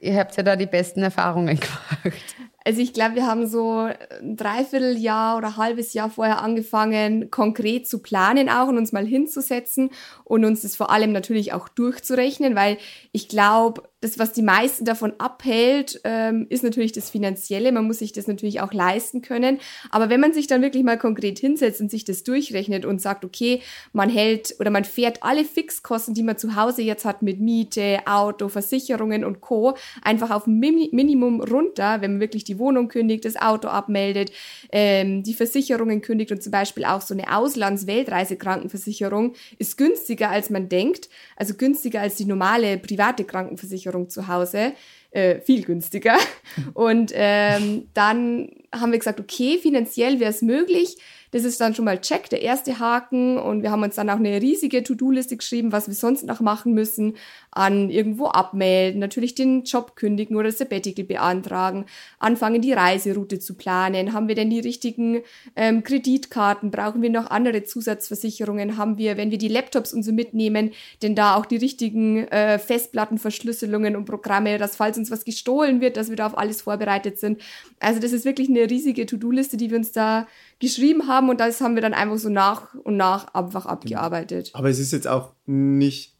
ihr 0.00 0.16
habt 0.18 0.36
ja 0.36 0.42
da 0.42 0.56
die 0.56 0.66
besten 0.66 1.02
Erfahrungen 1.02 1.58
gemacht. 2.02 2.36
Also 2.64 2.82
ich 2.82 2.92
glaube, 2.92 3.14
wir 3.14 3.26
haben 3.26 3.46
so 3.46 3.88
ein 4.20 4.36
Dreivierteljahr 4.36 5.38
oder 5.38 5.48
ein 5.48 5.56
halbes 5.56 5.94
Jahr 5.94 6.10
vorher 6.10 6.42
angefangen, 6.42 7.30
konkret 7.30 7.88
zu 7.88 8.00
planen 8.00 8.50
auch 8.50 8.68
und 8.68 8.76
uns 8.76 8.92
mal 8.92 9.06
hinzusetzen 9.06 9.90
und 10.24 10.44
uns 10.44 10.60
das 10.62 10.76
vor 10.76 10.90
allem 10.90 11.12
natürlich 11.12 11.54
auch 11.54 11.68
durchzurechnen, 11.68 12.54
weil 12.54 12.76
ich 13.12 13.28
glaube, 13.28 13.82
das, 14.00 14.18
was 14.18 14.32
die 14.32 14.42
meisten 14.42 14.86
davon 14.86 15.12
abhält, 15.18 16.00
ähm, 16.04 16.46
ist 16.48 16.64
natürlich 16.64 16.92
das 16.92 17.10
Finanzielle. 17.10 17.70
Man 17.70 17.86
muss 17.86 17.98
sich 17.98 18.12
das 18.12 18.26
natürlich 18.26 18.62
auch 18.62 18.72
leisten 18.72 19.20
können. 19.20 19.58
Aber 19.90 20.08
wenn 20.08 20.20
man 20.20 20.32
sich 20.32 20.46
dann 20.46 20.62
wirklich 20.62 20.84
mal 20.84 20.96
konkret 20.96 21.38
hinsetzt 21.38 21.82
und 21.82 21.90
sich 21.90 22.04
das 22.04 22.24
durchrechnet 22.24 22.86
und 22.86 23.02
sagt, 23.02 23.26
okay, 23.26 23.60
man 23.92 24.08
hält 24.08 24.56
oder 24.58 24.70
man 24.70 24.84
fährt 24.84 25.22
alle 25.22 25.44
Fixkosten, 25.44 26.14
die 26.14 26.22
man 26.22 26.38
zu 26.38 26.56
Hause 26.56 26.80
jetzt 26.80 27.04
hat 27.04 27.20
mit 27.20 27.40
Miete, 27.40 27.98
Auto, 28.06 28.48
Versicherungen 28.48 29.22
und 29.22 29.42
Co. 29.42 29.76
einfach 30.02 30.30
auf 30.30 30.46
Minimum 30.46 31.42
runter, 31.42 32.00
wenn 32.00 32.12
man 32.12 32.20
wirklich 32.20 32.44
die 32.44 32.58
Wohnung 32.58 32.88
kündigt, 32.88 33.26
das 33.26 33.36
Auto 33.36 33.68
abmeldet, 33.68 34.32
ähm, 34.72 35.22
die 35.22 35.34
Versicherungen 35.34 36.00
kündigt 36.00 36.32
und 36.32 36.42
zum 36.42 36.52
Beispiel 36.52 36.86
auch 36.86 37.02
so 37.02 37.12
eine 37.12 37.36
Auslands-Weltreisekrankenversicherung 37.36 39.34
ist 39.58 39.76
günstiger, 39.76 40.30
als 40.30 40.48
man 40.48 40.70
denkt. 40.70 41.10
Also 41.36 41.52
günstiger 41.54 42.00
als 42.00 42.16
die 42.16 42.24
normale 42.24 42.78
private 42.78 43.24
Krankenversicherung 43.24 43.89
zu 44.08 44.28
Hause. 44.28 44.72
Äh, 45.10 45.40
viel 45.40 45.64
günstiger. 45.64 46.16
Und 46.74 47.12
ähm, 47.14 47.88
dann 47.94 48.50
haben 48.72 48.92
wir 48.92 48.98
gesagt, 48.98 49.20
okay, 49.20 49.58
finanziell 49.58 50.20
wäre 50.20 50.30
es 50.30 50.42
möglich. 50.42 50.96
Das 51.32 51.44
ist 51.44 51.60
dann 51.60 51.74
schon 51.74 51.84
mal 51.84 52.00
check, 52.00 52.28
der 52.30 52.42
erste 52.42 52.78
Haken. 52.78 53.38
Und 53.38 53.62
wir 53.62 53.70
haben 53.70 53.82
uns 53.82 53.96
dann 53.96 54.10
auch 54.10 54.16
eine 54.16 54.40
riesige 54.40 54.82
To-Do-Liste 54.82 55.36
geschrieben, 55.36 55.72
was 55.72 55.86
wir 55.86 55.94
sonst 55.94 56.24
noch 56.24 56.40
machen 56.40 56.74
müssen. 56.74 57.16
An 57.52 57.90
irgendwo 57.90 58.26
abmelden, 58.26 59.00
natürlich 59.00 59.34
den 59.34 59.64
Job 59.64 59.96
kündigen 59.96 60.36
oder 60.36 60.48
das 60.48 60.58
Sabbatical 60.58 61.04
beantragen, 61.04 61.86
anfangen 62.18 62.62
die 62.62 62.72
Reiseroute 62.72 63.38
zu 63.38 63.54
planen. 63.54 64.12
Haben 64.12 64.28
wir 64.28 64.34
denn 64.34 64.50
die 64.50 64.60
richtigen 64.60 65.22
ähm, 65.56 65.82
Kreditkarten? 65.82 66.70
Brauchen 66.70 67.02
wir 67.02 67.10
noch 67.10 67.30
andere 67.30 67.64
Zusatzversicherungen? 67.64 68.76
Haben 68.76 68.98
wir, 68.98 69.16
wenn 69.16 69.30
wir 69.30 69.38
die 69.38 69.48
Laptops 69.48 69.92
und 69.92 70.02
so 70.02 70.12
mitnehmen, 70.12 70.72
denn 71.02 71.14
da 71.14 71.36
auch 71.36 71.46
die 71.46 71.56
richtigen 71.56 72.28
äh, 72.28 72.58
Festplattenverschlüsselungen 72.58 73.96
und 73.96 74.04
Programme, 74.04 74.58
dass 74.58 74.76
falls 74.76 74.98
uns 74.98 75.10
was 75.10 75.24
gestohlen 75.24 75.80
wird, 75.80 75.96
dass 75.96 76.08
wir 76.08 76.16
da 76.16 76.26
auf 76.26 76.38
alles 76.38 76.62
vorbereitet 76.62 77.18
sind. 77.18 77.40
Also 77.80 78.00
das 78.00 78.12
ist 78.12 78.24
wirklich 78.24 78.48
eine 78.48 78.68
riesige 78.70 79.06
To-Do-Liste, 79.06 79.56
die 79.56 79.70
wir 79.70 79.78
uns 79.78 79.92
da 79.92 80.26
geschrieben 80.58 81.08
haben 81.08 81.28
und 81.30 81.40
das 81.40 81.60
haben 81.60 81.74
wir 81.74 81.82
dann 81.82 81.94
einfach 81.94 82.18
so 82.18 82.28
nach 82.28 82.74
und 82.74 82.96
nach 82.96 83.34
einfach 83.34 83.66
abgearbeitet. 83.66 84.50
Aber 84.52 84.68
es 84.68 84.78
ist 84.78 84.92
jetzt 84.92 85.08
auch 85.08 85.32
nicht, 85.46 86.16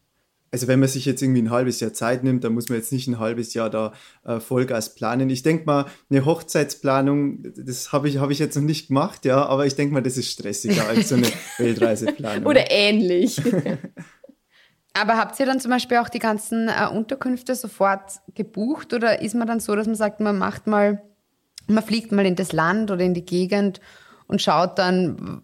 also 0.51 0.67
wenn 0.67 0.79
man 0.79 0.89
sich 0.89 1.05
jetzt 1.05 1.21
irgendwie 1.21 1.41
ein 1.41 1.49
halbes 1.49 1.79
Jahr 1.79 1.93
Zeit 1.93 2.23
nimmt, 2.23 2.43
dann 2.43 2.53
muss 2.53 2.67
man 2.67 2.77
jetzt 2.77 2.91
nicht 2.91 3.07
ein 3.07 3.19
halbes 3.19 3.53
Jahr 3.53 3.69
da 3.69 3.93
äh, 4.25 4.41
Vollgas 4.41 4.95
planen. 4.95 5.29
Ich 5.29 5.43
denke 5.43 5.65
mal, 5.65 5.85
eine 6.09 6.25
Hochzeitsplanung, 6.25 7.53
das 7.55 7.93
habe 7.93 8.09
ich, 8.09 8.17
hab 8.17 8.29
ich 8.31 8.39
jetzt 8.39 8.55
noch 8.55 8.63
nicht 8.63 8.89
gemacht, 8.89 9.23
ja, 9.23 9.45
aber 9.45 9.65
ich 9.65 9.75
denke 9.75 9.93
mal, 9.93 10.03
das 10.03 10.17
ist 10.17 10.29
stressiger 10.29 10.87
als 10.87 11.09
so 11.09 11.15
eine 11.15 11.27
Weltreiseplanung. 11.57 12.45
Oder 12.45 12.69
ähnlich. 12.69 13.41
Aber 14.93 15.17
habt 15.17 15.39
ihr 15.39 15.45
dann 15.45 15.61
zum 15.61 15.71
Beispiel 15.71 15.99
auch 15.99 16.09
die 16.09 16.19
ganzen 16.19 16.67
äh, 16.67 16.85
Unterkünfte 16.93 17.55
sofort 17.55 18.19
gebucht 18.35 18.93
oder 18.93 19.21
ist 19.21 19.35
man 19.35 19.47
dann 19.47 19.61
so, 19.61 19.73
dass 19.73 19.87
man 19.87 19.95
sagt, 19.95 20.19
man 20.19 20.37
macht 20.37 20.67
mal, 20.67 21.01
man 21.67 21.81
fliegt 21.81 22.11
mal 22.11 22.25
in 22.25 22.35
das 22.35 22.51
Land 22.51 22.91
oder 22.91 23.01
in 23.05 23.13
die 23.13 23.23
Gegend 23.23 23.79
und 24.27 24.41
schaut 24.41 24.77
dann, 24.79 25.43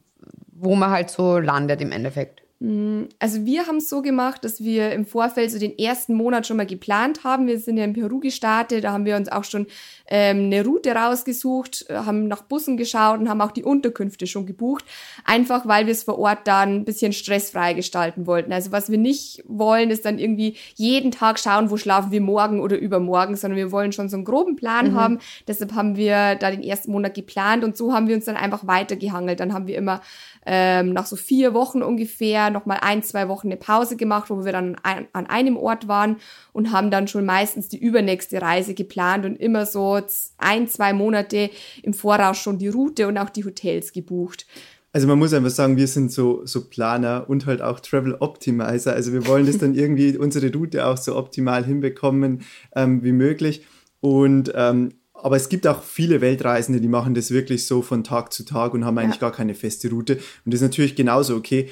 wo 0.52 0.76
man 0.76 0.90
halt 0.90 1.10
so 1.10 1.40
landet 1.40 1.82
im 1.82 1.94
Endeffekt? 1.94 2.42
Also 2.60 3.46
wir 3.46 3.68
haben 3.68 3.78
es 3.78 3.88
so 3.88 4.02
gemacht, 4.02 4.44
dass 4.44 4.64
wir 4.64 4.92
im 4.92 5.06
Vorfeld 5.06 5.52
so 5.52 5.60
den 5.60 5.78
ersten 5.78 6.16
Monat 6.16 6.48
schon 6.48 6.58
mal 6.58 6.66
geplant 6.66 7.24
haben. 7.24 7.46
Wir 7.46 7.60
sind 7.60 7.78
ja 7.78 7.84
in 7.84 7.94
Peru 7.94 8.20
gestartet, 8.20 8.84
da 8.84 8.94
haben 8.94 9.06
wir 9.06 9.16
uns 9.16 9.32
auch 9.32 9.44
schon 9.44 9.68
ähm, 10.08 10.46
eine 10.46 10.66
Route 10.66 10.96
rausgesucht, 10.96 11.86
äh, 11.88 11.98
haben 11.98 12.28
nach 12.28 12.42
Bussen 12.42 12.76
geschaut 12.76 13.20
und 13.20 13.30
haben 13.30 13.42
auch 13.42 13.52
die 13.52 13.64
Unterkünfte 13.64 14.26
schon 14.26 14.48
gebucht, 14.48 14.86
einfach 15.24 15.68
weil 15.68 15.86
wir 15.86 15.92
es 15.92 16.02
vor 16.02 16.18
Ort 16.18 16.48
dann 16.48 16.78
ein 16.78 16.86
bisschen 16.86 17.14
stressfrei 17.14 17.76
gestalten 17.76 18.26
wollten. 18.26 18.52
Also 18.52 18.72
was 18.72 18.90
wir 18.90 18.98
nicht 18.98 19.44
wollen, 19.46 19.92
ist 19.92 20.06
dann 20.06 20.18
irgendwie 20.18 20.56
jeden 20.74 21.12
Tag 21.12 21.38
schauen, 21.38 21.70
wo 21.70 21.78
schlafen 21.78 22.10
wir 22.12 22.22
morgen 22.22 22.60
oder 22.60 22.80
übermorgen, 22.80 23.36
sondern 23.36 23.58
wir 23.58 23.72
wollen 23.72 23.92
schon 23.92 24.10
so 24.10 24.18
einen 24.18 24.26
groben 24.26 24.56
Plan 24.56 24.96
haben. 24.96 25.20
Deshalb 25.48 25.76
haben 25.76 25.96
wir 25.96 26.34
da 26.34 26.50
den 26.50 26.64
ersten 26.64 26.92
Monat 26.92 27.14
geplant 27.14 27.64
und 27.64 27.78
so 27.78 27.94
haben 27.94 28.08
wir 28.08 28.16
uns 28.16 28.26
dann 28.26 28.36
einfach 28.36 28.66
weitergehangelt. 28.66 29.40
Dann 29.40 29.54
haben 29.54 29.68
wir 29.68 29.78
immer 29.78 30.02
ähm, 30.48 30.94
nach 30.94 31.06
so 31.06 31.18
vier 31.18 31.54
Wochen 31.54 31.84
ungefähr 31.84 32.47
nochmal 32.50 32.80
ein, 32.82 33.04
zwei 33.04 33.28
Wochen 33.28 33.48
eine 33.48 33.58
Pause 33.58 33.96
gemacht, 33.96 34.30
wo 34.30 34.44
wir 34.46 34.52
dann 34.52 34.76
an 34.84 35.28
einem 35.28 35.58
Ort 35.58 35.88
waren 35.88 36.18
und 36.54 36.72
haben 36.72 36.92
dann 36.92 37.08
schon 37.08 37.26
meistens 37.26 37.70
die 37.70 37.80
übernächste 37.80 38.42
Reise 38.42 38.74
geplant 38.74 39.26
und 39.26 39.36
immer 39.36 39.66
so 39.66 40.00
ein, 40.38 40.68
zwei 40.68 40.94
Monate 40.94 41.50
im 41.84 41.94
Voraus 41.94 42.38
schon 42.38 42.58
die 42.58 42.70
Route 42.70 43.08
und 43.08 43.18
auch 43.18 43.30
die 43.30 43.46
Hotels 43.46 43.94
gebucht. 43.94 44.46
Also 44.94 45.08
man 45.08 45.20
muss 45.20 45.34
einfach 45.34 45.52
sagen, 45.52 45.78
wir 45.78 45.88
sind 45.88 46.12
so, 46.12 46.46
so 46.46 46.66
Planer 46.70 47.26
und 47.28 47.46
halt 47.46 47.62
auch 47.62 47.80
Travel 47.80 48.16
Optimizer. 48.20 48.94
Also 48.94 49.14
wir 49.14 49.28
wollen 49.28 49.46
das 49.46 49.58
dann 49.58 49.76
irgendwie, 49.76 50.18
unsere 50.18 50.52
Route 50.52 50.86
auch 50.88 50.98
so 50.98 51.16
optimal 51.16 51.64
hinbekommen 51.66 52.42
ähm, 52.76 53.04
wie 53.04 53.12
möglich. 53.12 53.64
Und 54.00 54.52
ähm, 54.56 54.94
aber 55.14 55.36
es 55.36 55.50
gibt 55.50 55.66
auch 55.66 55.84
viele 55.84 56.22
Weltreisende, 56.22 56.80
die 56.80 56.88
machen 56.88 57.16
das 57.16 57.32
wirklich 57.32 57.66
so 57.66 57.82
von 57.82 58.04
Tag 58.04 58.32
zu 58.32 58.46
Tag 58.46 58.74
und 58.74 58.86
haben 58.86 58.98
eigentlich 58.98 59.20
gar 59.20 59.32
keine 59.32 59.56
feste 59.56 59.90
Route. 59.90 60.16
Und 60.46 60.54
das 60.54 60.62
ist 60.62 60.68
natürlich 60.68 60.96
genauso 60.96 61.36
okay. 61.36 61.70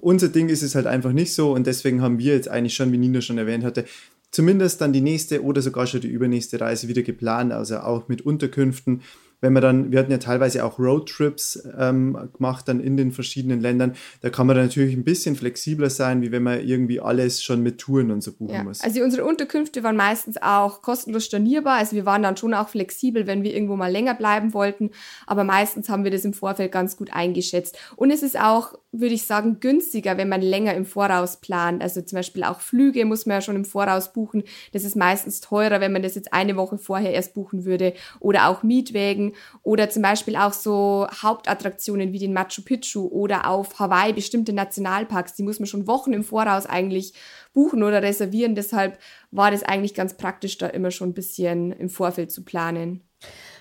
Unser 0.00 0.28
Ding 0.28 0.48
ist 0.48 0.62
es 0.62 0.74
halt 0.74 0.86
einfach 0.86 1.12
nicht 1.12 1.34
so 1.34 1.52
und 1.54 1.66
deswegen 1.66 2.02
haben 2.02 2.18
wir 2.18 2.34
jetzt 2.34 2.48
eigentlich 2.48 2.74
schon, 2.74 2.92
wie 2.92 2.98
Nina 2.98 3.20
schon 3.20 3.38
erwähnt 3.38 3.64
hatte, 3.64 3.84
zumindest 4.30 4.80
dann 4.80 4.92
die 4.92 5.00
nächste 5.00 5.42
oder 5.42 5.60
sogar 5.60 5.86
schon 5.86 6.00
die 6.00 6.08
übernächste 6.08 6.60
Reise 6.60 6.88
wieder 6.88 7.02
geplant, 7.02 7.52
also 7.52 7.78
auch 7.78 8.08
mit 8.08 8.22
Unterkünften. 8.22 9.02
Wenn 9.40 9.52
man 9.52 9.62
dann, 9.62 9.92
wir 9.92 9.98
hatten 9.98 10.10
ja 10.10 10.18
teilweise 10.18 10.64
auch 10.64 10.78
Roadtrips 10.78 11.66
ähm, 11.78 12.28
gemacht 12.36 12.68
dann 12.68 12.80
in 12.80 12.96
den 12.96 13.10
verschiedenen 13.12 13.60
Ländern, 13.60 13.94
da 14.20 14.30
kann 14.30 14.46
man 14.46 14.56
dann 14.56 14.66
natürlich 14.66 14.94
ein 14.94 15.04
bisschen 15.04 15.36
flexibler 15.36 15.90
sein, 15.90 16.22
wie 16.22 16.30
wenn 16.32 16.42
man 16.42 16.60
irgendwie 16.60 17.00
alles 17.00 17.42
schon 17.42 17.62
mit 17.62 17.78
Touren 17.78 18.10
und 18.10 18.22
so 18.22 18.32
buchen 18.32 18.54
Ja. 18.54 18.64
muss. 18.64 18.80
Also 18.82 19.02
unsere 19.02 19.24
Unterkünfte 19.24 19.82
waren 19.82 19.96
meistens 19.96 20.40
auch 20.40 20.82
kostenlos 20.82 21.24
stornierbar. 21.24 21.78
Also 21.78 21.96
wir 21.96 22.06
waren 22.06 22.22
dann 22.22 22.36
schon 22.36 22.54
auch 22.54 22.68
flexibel, 22.68 23.26
wenn 23.26 23.42
wir 23.42 23.54
irgendwo 23.54 23.76
mal 23.76 23.90
länger 23.90 24.14
bleiben 24.14 24.52
wollten. 24.52 24.90
Aber 25.26 25.44
meistens 25.44 25.88
haben 25.88 26.04
wir 26.04 26.10
das 26.10 26.24
im 26.24 26.32
Vorfeld 26.34 26.72
ganz 26.72 26.96
gut 26.96 27.12
eingeschätzt. 27.12 27.78
Und 27.96 28.10
es 28.10 28.22
ist 28.22 28.38
auch, 28.38 28.74
würde 28.92 29.14
ich 29.14 29.24
sagen, 29.24 29.58
günstiger, 29.60 30.16
wenn 30.16 30.28
man 30.28 30.42
länger 30.42 30.74
im 30.74 30.84
Voraus 30.84 31.38
plant. 31.38 31.82
Also 31.82 32.02
zum 32.02 32.16
Beispiel 32.16 32.44
auch 32.44 32.60
Flüge 32.60 33.04
muss 33.04 33.26
man 33.26 33.36
ja 33.36 33.40
schon 33.40 33.56
im 33.56 33.64
Voraus 33.64 34.12
buchen. 34.12 34.42
Das 34.72 34.84
ist 34.84 34.96
meistens 34.96 35.40
teurer, 35.40 35.80
wenn 35.80 35.92
man 35.92 36.02
das 36.02 36.14
jetzt 36.14 36.32
eine 36.32 36.56
Woche 36.56 36.76
vorher 36.78 37.12
erst 37.12 37.34
buchen 37.34 37.64
würde. 37.64 37.94
Oder 38.18 38.48
auch 38.48 38.62
Mietwägen 38.62 39.29
oder 39.62 39.90
zum 39.90 40.02
Beispiel 40.02 40.36
auch 40.36 40.52
so 40.52 41.06
Hauptattraktionen 41.22 42.12
wie 42.12 42.18
den 42.18 42.32
Machu 42.32 42.62
Picchu 42.62 43.06
oder 43.08 43.48
auf 43.48 43.78
Hawaii 43.78 44.12
bestimmte 44.12 44.52
Nationalparks. 44.52 45.34
Die 45.34 45.42
muss 45.42 45.58
man 45.58 45.66
schon 45.66 45.86
Wochen 45.86 46.12
im 46.12 46.24
Voraus 46.24 46.66
eigentlich 46.66 47.14
buchen 47.52 47.82
oder 47.82 48.02
reservieren. 48.02 48.54
Deshalb 48.54 48.98
war 49.30 49.50
das 49.50 49.62
eigentlich 49.62 49.94
ganz 49.94 50.16
praktisch, 50.16 50.58
da 50.58 50.66
immer 50.66 50.90
schon 50.90 51.10
ein 51.10 51.14
bisschen 51.14 51.72
im 51.72 51.88
Vorfeld 51.88 52.30
zu 52.32 52.44
planen. 52.44 53.02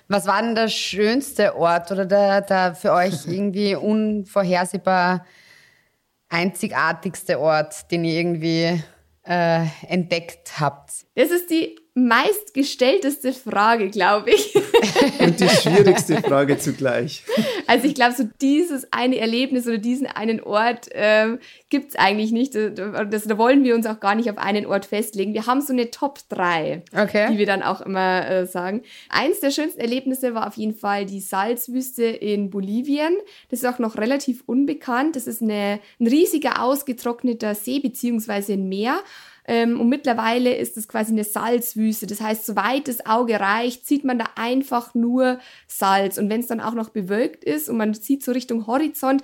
Was 0.07 0.25
war 0.25 0.41
denn 0.41 0.55
der 0.55 0.69
schönste 0.69 1.55
Ort 1.55 1.91
oder 1.91 2.05
der, 2.05 2.41
der 2.41 2.75
für 2.75 2.93
euch 2.93 3.13
irgendwie 3.27 3.75
unvorhersehbar 3.75 5.25
einzigartigste 6.29 7.39
Ort, 7.39 7.91
den 7.91 8.05
ihr 8.05 8.13
irgendwie 8.13 8.83
äh, 9.23 9.65
entdeckt 9.87 10.59
habt? 10.59 11.05
Das 11.15 11.29
ist 11.29 11.49
die 11.49 11.77
meistgestellteste 12.07 13.33
Frage, 13.33 13.89
glaube 13.89 14.31
ich. 14.31 14.55
Und 15.19 15.39
die 15.39 15.49
schwierigste 15.49 16.21
Frage 16.21 16.57
zugleich. 16.57 17.23
Also 17.67 17.87
ich 17.87 17.95
glaube, 17.95 18.15
so 18.15 18.23
dieses 18.41 18.87
eine 18.91 19.17
Erlebnis 19.17 19.67
oder 19.67 19.77
diesen 19.77 20.07
einen 20.07 20.41
Ort 20.41 20.87
ähm, 20.91 21.39
gibt 21.69 21.89
es 21.89 21.95
eigentlich 21.95 22.31
nicht. 22.31 22.55
Das, 22.55 23.23
da 23.23 23.37
wollen 23.37 23.63
wir 23.63 23.75
uns 23.75 23.85
auch 23.85 23.99
gar 23.99 24.15
nicht 24.15 24.29
auf 24.29 24.37
einen 24.37 24.65
Ort 24.65 24.85
festlegen. 24.85 25.33
Wir 25.33 25.45
haben 25.45 25.61
so 25.61 25.73
eine 25.73 25.91
Top 25.91 26.19
3, 26.29 26.83
Okay. 26.97 27.27
die 27.31 27.37
wir 27.37 27.45
dann 27.45 27.63
auch 27.63 27.81
immer 27.81 28.27
äh, 28.27 28.45
sagen. 28.45 28.81
Eins 29.09 29.39
der 29.39 29.51
schönsten 29.51 29.79
Erlebnisse 29.81 30.33
war 30.33 30.47
auf 30.47 30.55
jeden 30.57 30.75
Fall 30.75 31.05
die 31.05 31.19
Salzwüste 31.21 32.03
in 32.05 32.49
Bolivien. 32.49 33.15
Das 33.49 33.59
ist 33.59 33.65
auch 33.65 33.79
noch 33.79 33.97
relativ 33.97 34.43
unbekannt. 34.45 35.15
Das 35.15 35.27
ist 35.27 35.41
eine, 35.41 35.79
ein 35.99 36.07
riesiger 36.07 36.63
ausgetrockneter 36.63 37.55
See 37.55 37.79
beziehungsweise 37.79 38.53
ein 38.53 38.67
Meer. 38.69 38.99
Ähm, 39.49 39.81
und 39.81 39.89
mittlerweile 39.89 40.55
ist 40.55 40.77
es 40.77 40.87
quasi 40.87 41.11
eine 41.11 41.23
Salzwüste. 41.23 42.05
Das 42.05 42.21
heißt, 42.21 42.45
soweit 42.45 42.87
das 42.87 43.07
Auge 43.07 43.39
reicht, 43.39 43.87
sieht 43.87 44.03
man 44.03 44.19
da 44.19 44.25
einfach 44.35 44.93
nur 44.93 45.39
Salz. 45.65 46.19
Und 46.19 46.29
wenn 46.29 46.41
es 46.41 46.45
dann 46.45 46.61
auch 46.61 46.75
noch 46.75 46.89
bewölkt 46.89 47.43
ist 47.43 47.67
und 47.67 47.77
man 47.77 47.95
sieht 47.95 48.23
so 48.23 48.31
Richtung 48.31 48.67
Horizont, 48.67 49.23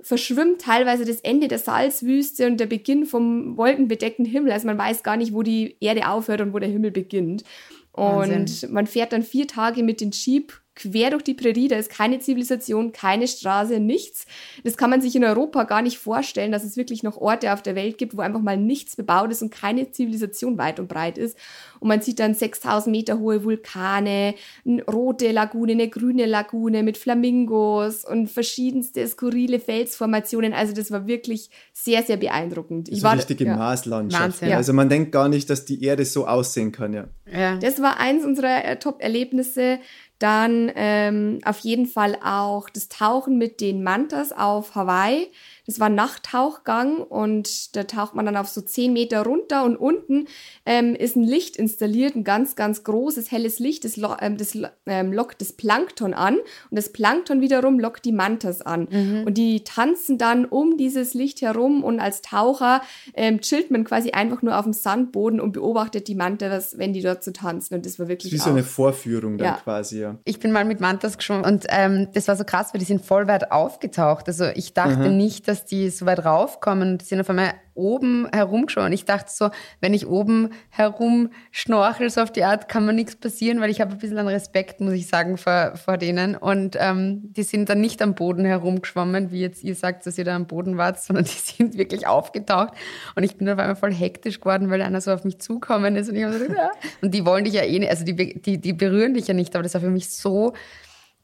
verschwimmt 0.00 0.60
teilweise 0.60 1.04
das 1.04 1.20
Ende 1.20 1.46
der 1.46 1.60
Salzwüste 1.60 2.48
und 2.48 2.58
der 2.58 2.66
Beginn 2.66 3.06
vom 3.06 3.56
wolkenbedeckten 3.56 4.24
Himmel. 4.24 4.50
Also 4.50 4.66
man 4.66 4.76
weiß 4.76 5.04
gar 5.04 5.16
nicht, 5.16 5.32
wo 5.32 5.44
die 5.44 5.76
Erde 5.78 6.08
aufhört 6.08 6.40
und 6.40 6.52
wo 6.52 6.58
der 6.58 6.68
Himmel 6.68 6.90
beginnt. 6.90 7.44
Und 7.92 8.28
Wahnsinn. 8.28 8.72
man 8.72 8.88
fährt 8.88 9.12
dann 9.12 9.22
vier 9.22 9.46
Tage 9.46 9.84
mit 9.84 10.00
dem 10.00 10.10
Jeep 10.10 10.52
quer 10.80 11.10
durch 11.10 11.22
die 11.22 11.34
Prärie. 11.34 11.68
Da 11.68 11.76
ist 11.76 11.90
keine 11.90 12.18
Zivilisation, 12.18 12.92
keine 12.92 13.28
Straße, 13.28 13.80
nichts. 13.80 14.26
Das 14.64 14.76
kann 14.76 14.90
man 14.90 15.00
sich 15.00 15.14
in 15.14 15.24
Europa 15.24 15.64
gar 15.64 15.82
nicht 15.82 15.98
vorstellen, 15.98 16.52
dass 16.52 16.64
es 16.64 16.76
wirklich 16.76 17.02
noch 17.02 17.16
Orte 17.16 17.52
auf 17.52 17.62
der 17.62 17.74
Welt 17.74 17.98
gibt, 17.98 18.16
wo 18.16 18.20
einfach 18.22 18.40
mal 18.40 18.56
nichts 18.56 18.96
bebaut 18.96 19.30
ist 19.30 19.42
und 19.42 19.50
keine 19.50 19.90
Zivilisation 19.90 20.58
weit 20.58 20.80
und 20.80 20.88
breit 20.88 21.18
ist. 21.18 21.36
Und 21.80 21.88
man 21.88 22.00
sieht 22.00 22.20
dann 22.20 22.34
6000 22.34 22.94
Meter 22.94 23.18
hohe 23.18 23.44
Vulkane, 23.44 24.34
eine 24.66 24.84
rote 24.84 25.32
Lagune, 25.32 25.72
eine 25.72 25.88
grüne 25.88 26.26
Lagune 26.26 26.82
mit 26.82 26.98
Flamingos 26.98 28.04
und 28.04 28.30
verschiedenste 28.30 29.06
skurrile 29.06 29.60
Felsformationen. 29.60 30.52
Also 30.52 30.74
das 30.74 30.90
war 30.90 31.06
wirklich 31.06 31.50
sehr, 31.72 32.02
sehr 32.02 32.16
beeindruckend. 32.16 32.88
So 32.92 33.08
richtige 33.08 33.44
ja. 33.44 33.56
Marslandschaft. 33.56 34.22
Wahnsinn. 34.22 34.48
Ja. 34.50 34.56
Also 34.56 34.72
man 34.72 34.88
denkt 34.88 35.12
gar 35.12 35.28
nicht, 35.28 35.48
dass 35.48 35.64
die 35.64 35.82
Erde 35.82 36.04
so 36.04 36.26
aussehen 36.26 36.72
kann, 36.72 36.92
ja. 36.92 37.08
Ja. 37.32 37.56
Das 37.56 37.80
war 37.80 37.98
eins 37.98 38.24
unserer 38.24 38.64
äh, 38.64 38.76
Top-Erlebnisse. 38.76 39.78
Dann 40.20 40.70
ähm, 40.76 41.40
auf 41.44 41.58
jeden 41.60 41.86
Fall 41.86 42.16
auch 42.22 42.68
das 42.70 42.88
Tauchen 42.88 43.38
mit 43.38 43.60
den 43.60 43.82
Mantas 43.82 44.32
auf 44.32 44.74
Hawaii. 44.74 45.32
Das 45.66 45.80
war 45.80 45.86
ein 45.88 45.94
Nachttauchgang 45.94 46.98
und 46.98 47.76
da 47.76 47.84
taucht 47.84 48.14
man 48.14 48.26
dann 48.26 48.36
auf 48.36 48.48
so 48.48 48.60
10 48.60 48.92
Meter 48.92 49.22
runter 49.22 49.64
und 49.64 49.76
unten 49.76 50.26
ähm, 50.66 50.94
ist 50.94 51.16
ein 51.16 51.22
Licht 51.22 51.56
installiert, 51.56 52.14
ein 52.16 52.24
ganz, 52.24 52.56
ganz 52.56 52.84
großes, 52.84 53.30
helles 53.30 53.58
Licht. 53.58 53.84
Das, 53.84 53.96
lo 53.96 54.14
ähm, 54.20 54.36
das 54.36 54.56
ähm, 54.86 55.12
lockt 55.12 55.40
das 55.40 55.52
Plankton 55.52 56.14
an 56.14 56.34
und 56.36 56.76
das 56.76 56.90
Plankton 56.92 57.40
wiederum 57.40 57.78
lockt 57.78 58.04
die 58.04 58.12
Mantas 58.12 58.62
an. 58.62 58.86
Und 59.26 59.34
die 59.38 59.64
tanzen 59.64 60.18
dann 60.18 60.44
um 60.44 60.76
dieses 60.76 61.14
Licht 61.14 61.42
herum 61.42 61.82
und 61.84 62.00
als 62.00 62.22
Taucher 62.22 62.82
ähm, 63.14 63.40
chillt 63.40 63.70
man 63.70 63.84
quasi 63.84 64.10
einfach 64.10 64.42
nur 64.42 64.58
auf 64.58 64.64
dem 64.64 64.72
Sandboden 64.72 65.40
und 65.40 65.52
beobachtet 65.52 66.08
die 66.08 66.14
Mantas, 66.14 66.78
wenn 66.78 66.92
die 66.92 67.02
dort 67.02 67.22
so 67.24 67.30
tanzen. 67.30 67.74
Und 67.74 67.86
das 67.86 67.98
war 67.98 68.06
Das 68.06 68.10
wirklich 68.10 68.32
ist 68.32 68.40
wie 68.40 68.44
so 68.44 68.50
eine 68.50 68.62
Vorführung 68.62 69.38
dann 69.38 69.46
Ja. 69.46 69.60
quasi, 69.62 70.00
ja. 70.00 70.16
Ich 70.24 70.38
bin 70.40 70.52
mal 70.52 70.64
mit 70.64 70.80
Mantas 70.80 71.16
geschwommen 71.18 71.44
und 71.44 71.66
ähm, 71.68 72.08
das 72.14 72.28
war 72.28 72.36
so 72.36 72.44
krass, 72.44 72.72
weil 72.72 72.78
die 72.78 72.84
sind 72.84 73.04
voll 73.04 73.26
weit 73.28 73.50
aufgetaucht. 73.52 74.28
Also 74.28 74.46
ich 74.54 74.74
dachte 74.74 75.10
nicht, 75.10 75.48
dass 75.50 75.64
die 75.64 75.90
so 75.90 76.06
weit 76.06 76.24
raufkommen. 76.24 76.96
Die 76.98 77.04
sind 77.04 77.20
auf 77.20 77.28
einmal 77.28 77.54
oben 77.74 78.28
herumgeschwommen. 78.32 78.92
Ich 78.92 79.04
dachte 79.04 79.30
so, 79.32 79.50
wenn 79.80 79.94
ich 79.94 80.06
oben 80.06 80.50
herum 80.68 81.30
schnorchel, 81.50 82.08
so 82.10 82.20
auf 82.20 82.30
die 82.30 82.44
Art, 82.44 82.68
kann 82.68 82.86
mir 82.86 82.92
nichts 82.92 83.16
passieren, 83.16 83.60
weil 83.60 83.70
ich 83.70 83.80
habe 83.80 83.92
ein 83.92 83.98
bisschen 83.98 84.18
an 84.18 84.28
Respekt, 84.28 84.80
muss 84.80 84.92
ich 84.92 85.06
sagen, 85.06 85.38
vor, 85.38 85.72
vor 85.76 85.96
denen. 85.96 86.36
Und 86.36 86.76
ähm, 86.78 87.32
die 87.32 87.42
sind 87.42 87.68
dann 87.68 87.80
nicht 87.80 88.00
am 88.02 88.14
Boden 88.14 88.44
herumgeschwommen, 88.44 89.32
wie 89.32 89.40
jetzt 89.40 89.64
ihr 89.64 89.74
sagt, 89.74 90.06
dass 90.06 90.18
ihr 90.18 90.24
da 90.24 90.36
am 90.36 90.46
Boden 90.46 90.76
wart, 90.76 91.00
sondern 91.02 91.24
die 91.24 91.30
sind 91.30 91.76
wirklich 91.76 92.06
aufgetaucht. 92.06 92.74
Und 93.16 93.24
ich 93.24 93.36
bin 93.36 93.48
auf 93.48 93.58
einmal 93.58 93.76
voll 93.76 93.92
hektisch 93.92 94.40
geworden, 94.40 94.70
weil 94.70 94.82
einer 94.82 95.00
so 95.00 95.12
auf 95.12 95.24
mich 95.24 95.40
zukommen 95.40 95.96
ist. 95.96 96.08
Und 96.08 96.16
ich 96.16 96.24
so, 96.24 96.52
ja. 96.52 96.70
Und 97.02 97.12
die 97.12 97.26
wollen 97.26 97.44
dich 97.44 97.54
ja 97.54 97.62
eh 97.62 97.78
nicht, 97.78 97.90
also 97.90 98.04
die, 98.04 98.40
die, 98.40 98.58
die 98.58 98.72
berühren 98.72 99.14
dich 99.14 99.26
ja 99.26 99.34
nicht, 99.34 99.54
aber 99.54 99.62
das 99.62 99.74
war 99.74 99.80
für 99.80 99.90
mich 99.90 100.10
so, 100.10 100.52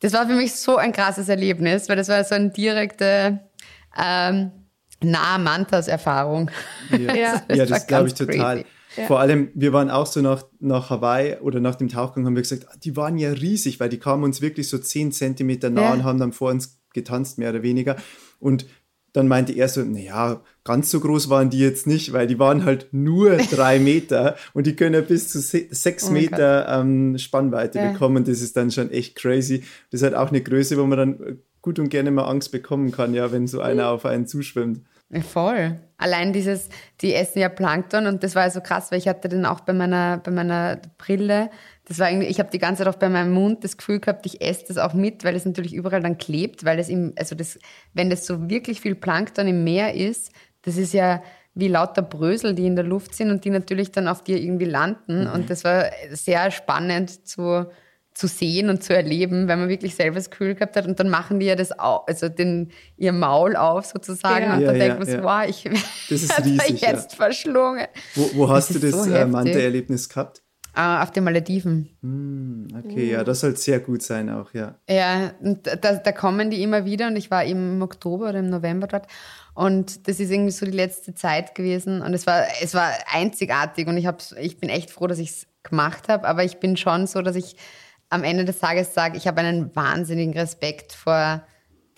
das 0.00 0.12
war 0.12 0.26
für 0.26 0.35
mich 0.35 0.54
so 0.54 0.76
ein 0.76 0.92
krasses 0.92 1.28
Erlebnis, 1.28 1.88
weil 1.88 1.97
das 1.97 2.09
war 2.09 2.23
so 2.25 2.35
eine 2.35 2.50
direkte 2.50 3.40
ähm, 4.02 4.50
nahe 5.02 5.38
Mantas-Erfahrung. 5.38 6.50
Ja, 6.90 6.98
Ja. 7.14 7.42
ja 7.48 7.59
war 7.59 7.66
das 7.66 7.87
glaube 7.87 8.09
ich 8.09 8.14
total. 8.14 8.56
crazy. 8.62 9.06
Vor 9.06 9.20
allem, 9.20 9.50
wir 9.54 9.74
waren 9.74 9.90
auch 9.90 10.06
so 10.06 10.22
nach, 10.22 10.44
nach 10.59 10.88
Hawaii 10.88 11.37
oder 11.40 11.61
nach 11.61 11.74
dem 11.74 11.88
Tauchgang, 11.88 12.24
haben 12.24 12.35
wir 12.35 12.40
gesagt, 12.42 12.66
ah, 12.70 12.74
die 12.82 12.96
waren 12.96 13.18
ja 13.18 13.30
riesig, 13.30 13.78
weil 13.78 13.90
die 13.90 13.98
kamen 13.98 14.24
uns 14.24 14.40
wirklich 14.40 14.70
so 14.70 14.78
10 14.78 15.12
Zentimeter 15.12 15.68
nah 15.68 15.82
Ja. 15.82 15.92
und 15.92 16.04
haben 16.04 16.18
dann 16.18 16.32
vor 16.32 16.50
uns 16.50 16.80
getanzt, 16.94 17.37
mehr 17.37 17.50
oder 17.50 17.62
weniger. 17.62 17.96
Und 18.40 18.64
dann 19.12 19.28
meinte 19.28 19.52
er 19.52 19.68
so, 19.68 19.82
naja, 19.82 20.40
ganz 20.64 20.90
so 20.90 21.00
groß 21.00 21.28
waren 21.28 21.50
die 21.50 21.59
jetzt 21.59 21.87
nicht, 21.87 22.14
weil 22.14 22.26
die 22.26 22.38
waren 22.38 22.64
halt 22.64 22.88
nur 22.92 23.37
drei 23.50 23.78
Meter 23.78 24.37
und 24.54 24.66
die 24.66 24.76
können 24.76 24.94
ja 24.94 25.00
bis 25.02 25.28
zu 25.28 25.40
se 25.40 25.66
sechs 25.70 26.09
Oh 26.09 26.12
Meter 26.12 26.66
ähm, 26.80 27.18
Spannweite 27.18 27.78
Ja. 27.78 27.92
bekommen. 27.92 28.24
Das 28.24 28.40
ist 28.40 28.56
dann 28.56 28.70
schon 28.70 28.90
echt 28.90 29.14
crazy. 29.16 29.62
Das 29.90 30.00
ist 30.00 30.04
halt 30.04 30.14
auch 30.14 30.28
eine 30.30 30.40
Größe, 30.42 30.78
wo 30.78 30.85
man 30.87 30.98
dann 30.98 31.20
äh, 31.20 31.37
gut 31.66 31.81
und 31.81 31.88
gerne 31.88 32.12
mal 32.12 32.26
Angst 32.26 32.52
bekommen 32.52 32.92
kann, 32.92 33.12
ja, 33.12 33.33
wenn 33.33 33.48
so 33.48 33.61
einer 33.61 33.88
auf 33.88 34.07
einen 34.07 34.29
zuschwimmt. 34.29 34.83
Voll. 35.33 35.81
Allein 35.98 36.33
dieses, 36.33 36.68
die 37.00 37.12
essen 37.12 37.40
ja 37.40 37.48
Plankton 37.48 38.07
und 38.07 38.22
das 38.22 38.37
war 38.37 38.44
ja 38.44 38.50
so 38.50 38.61
krass, 38.61 38.92
weil 38.92 39.00
ich 39.00 39.09
hatte 39.09 39.29
dann 39.29 39.44
auch 39.44 39.61
bei 39.61 39.72
meiner, 39.72 40.18
bei 40.18 40.31
meiner 40.31 40.81
Brille, 40.96 41.50
das 41.85 41.98
war 41.98 42.09
irgendwie, 42.09 42.29
ich 42.29 42.38
habe 42.38 42.50
die 42.52 42.61
ganze 42.61 42.85
Zeit 42.85 42.94
auch 42.94 42.98
bei 42.98 43.09
meinem 43.09 43.33
Mund 43.33 43.64
das 43.64 43.76
Gefühl 43.76 43.98
gehabt, 43.98 44.26
ich 44.26 44.40
esse 44.40 44.66
das 44.68 44.79
auch 44.79 44.94
mit, 44.94 45.24
weil 45.24 45.35
es 45.35 45.44
natürlich 45.44 45.74
überall 45.74 46.02
dann 46.02 46.18
klebt, 46.18 46.64
weil 46.64 46.79
es 46.79 46.88
im, 46.88 47.12
also 47.18 47.35
das, 47.35 47.59
wenn 47.94 48.11
das 48.11 48.26
so 48.26 48.48
wirklich 48.48 48.81
viel 48.81 48.94
Plankton 48.94 49.48
im 49.48 49.64
Meer 49.64 49.94
ist, 49.94 50.31
das 50.62 50.76
ist 50.76 50.92
ja 50.92 51.20
wie 51.55 51.68
lauter 51.68 52.02
Brösel, 52.02 52.55
die 52.55 52.66
in 52.66 52.76
der 52.76 52.85
Luft 52.85 53.12
sind 53.12 53.31
und 53.33 53.44
die 53.44 53.50
natürlich 53.50 53.90
dann 53.90 54.07
auf 54.07 54.22
dir 54.22 54.38
irgendwie 54.40 54.66
landen 54.66 55.26
und 55.26 55.50
das 55.50 55.64
war 55.64 55.87
sehr 56.11 56.52
spannend 56.52 57.26
zu, 57.26 57.66
zu 58.16 58.29
sehen 58.29 58.70
und 58.70 58.83
zu 58.83 58.94
erleben, 58.96 59.46
weil 59.46 59.59
man 59.59 59.68
wirklich 59.68 59.94
selber 59.94 60.14
das 60.14 60.31
Gefühl 60.31 60.55
gehabt 60.55 60.74
hat. 60.74 60.87
Und 60.87 60.98
dann 60.98 61.11
machen 61.11 61.38
die 61.38 61.46
ja 61.46 61.55
das 61.55 61.79
auch, 61.79 62.07
also 62.07 62.31
den, 62.31 62.70
ihr 62.96 63.12
Maul 63.12 63.57
auf 63.57 63.85
sozusagen. 63.85 64.46
Ja. 64.46 64.55
Und 64.55 64.62
dann 64.62 64.76
Ja, 64.76 64.85
denkt 64.85 64.98
man 65.00 65.07
so, 65.07 65.22
wow, 65.22 65.44
ich 65.46 65.64
werde 66.09 66.72
jetzt 66.72 67.14
verschlungen. 67.14 67.87
Wo, 68.14 68.31
wo 68.35 68.48
hast 68.48 68.70
Das 68.70 68.81
du 68.81 68.90
das 68.90 69.05
so 69.05 69.12
äh. 69.12 69.26
Manta-Erlebnis 69.26 70.09
gehabt? 70.09 70.42
Ah, 70.72 71.02
auf 71.02 71.11
den 71.11 71.24
Malediven. 71.24 72.70
Okay, 72.79 73.11
ja, 73.11 73.22
das 73.24 73.40
soll 73.40 73.55
sehr 73.57 73.81
gut 73.81 74.02
sein 74.02 74.31
auch, 74.31 74.52
ja. 74.55 74.76
Ja, 74.88 75.33
und 75.40 75.66
da, 75.66 75.94
da 75.94 76.12
kommen 76.12 76.50
die 76.50 76.62
immer 76.62 76.85
wieder 76.85 77.07
und 77.09 77.16
ich 77.16 77.31
war 77.31 77.44
im 77.44 77.81
Oktober 77.81 78.29
oder 78.31 78.40
im 78.40 78.50
November 78.50 78.87
dort 78.87 79.07
und 79.55 80.07
das 80.07 80.20
ist 80.20 80.31
irgendwie 80.31 80.50
so 80.50 80.66
die 80.66 80.72
letzte 80.72 81.14
Zeit 81.14 81.55
gewesen 81.55 82.02
und 82.02 82.12
es 82.12 82.26
war, 82.26 82.44
es 82.62 82.74
war 82.74 82.90
einzigartig 83.11 83.88
und 83.88 83.96
ich, 83.96 84.07
hab's, 84.07 84.35
ich 84.38 84.59
bin 84.59 84.68
echt 84.68 84.90
froh, 84.90 85.07
dass 85.07 85.18
ich 85.18 85.31
es 85.31 85.46
gemacht 85.62 86.09
habe, 86.09 86.29
aber 86.29 86.44
ich 86.44 86.59
bin 86.59 86.76
schon 86.76 87.07
so, 87.07 87.22
dass 87.22 87.37
ich 87.37 87.57
am 88.16 88.24
Ende 88.24 88.44
des 88.44 88.59
Tages 88.59 88.92
sage, 88.94 89.16
ich 89.16 89.26
habe 89.29 89.40
einen 89.40 89.74
wahnsinnigen 89.76 90.35
Respekt 90.35 90.92
vor 90.92 91.42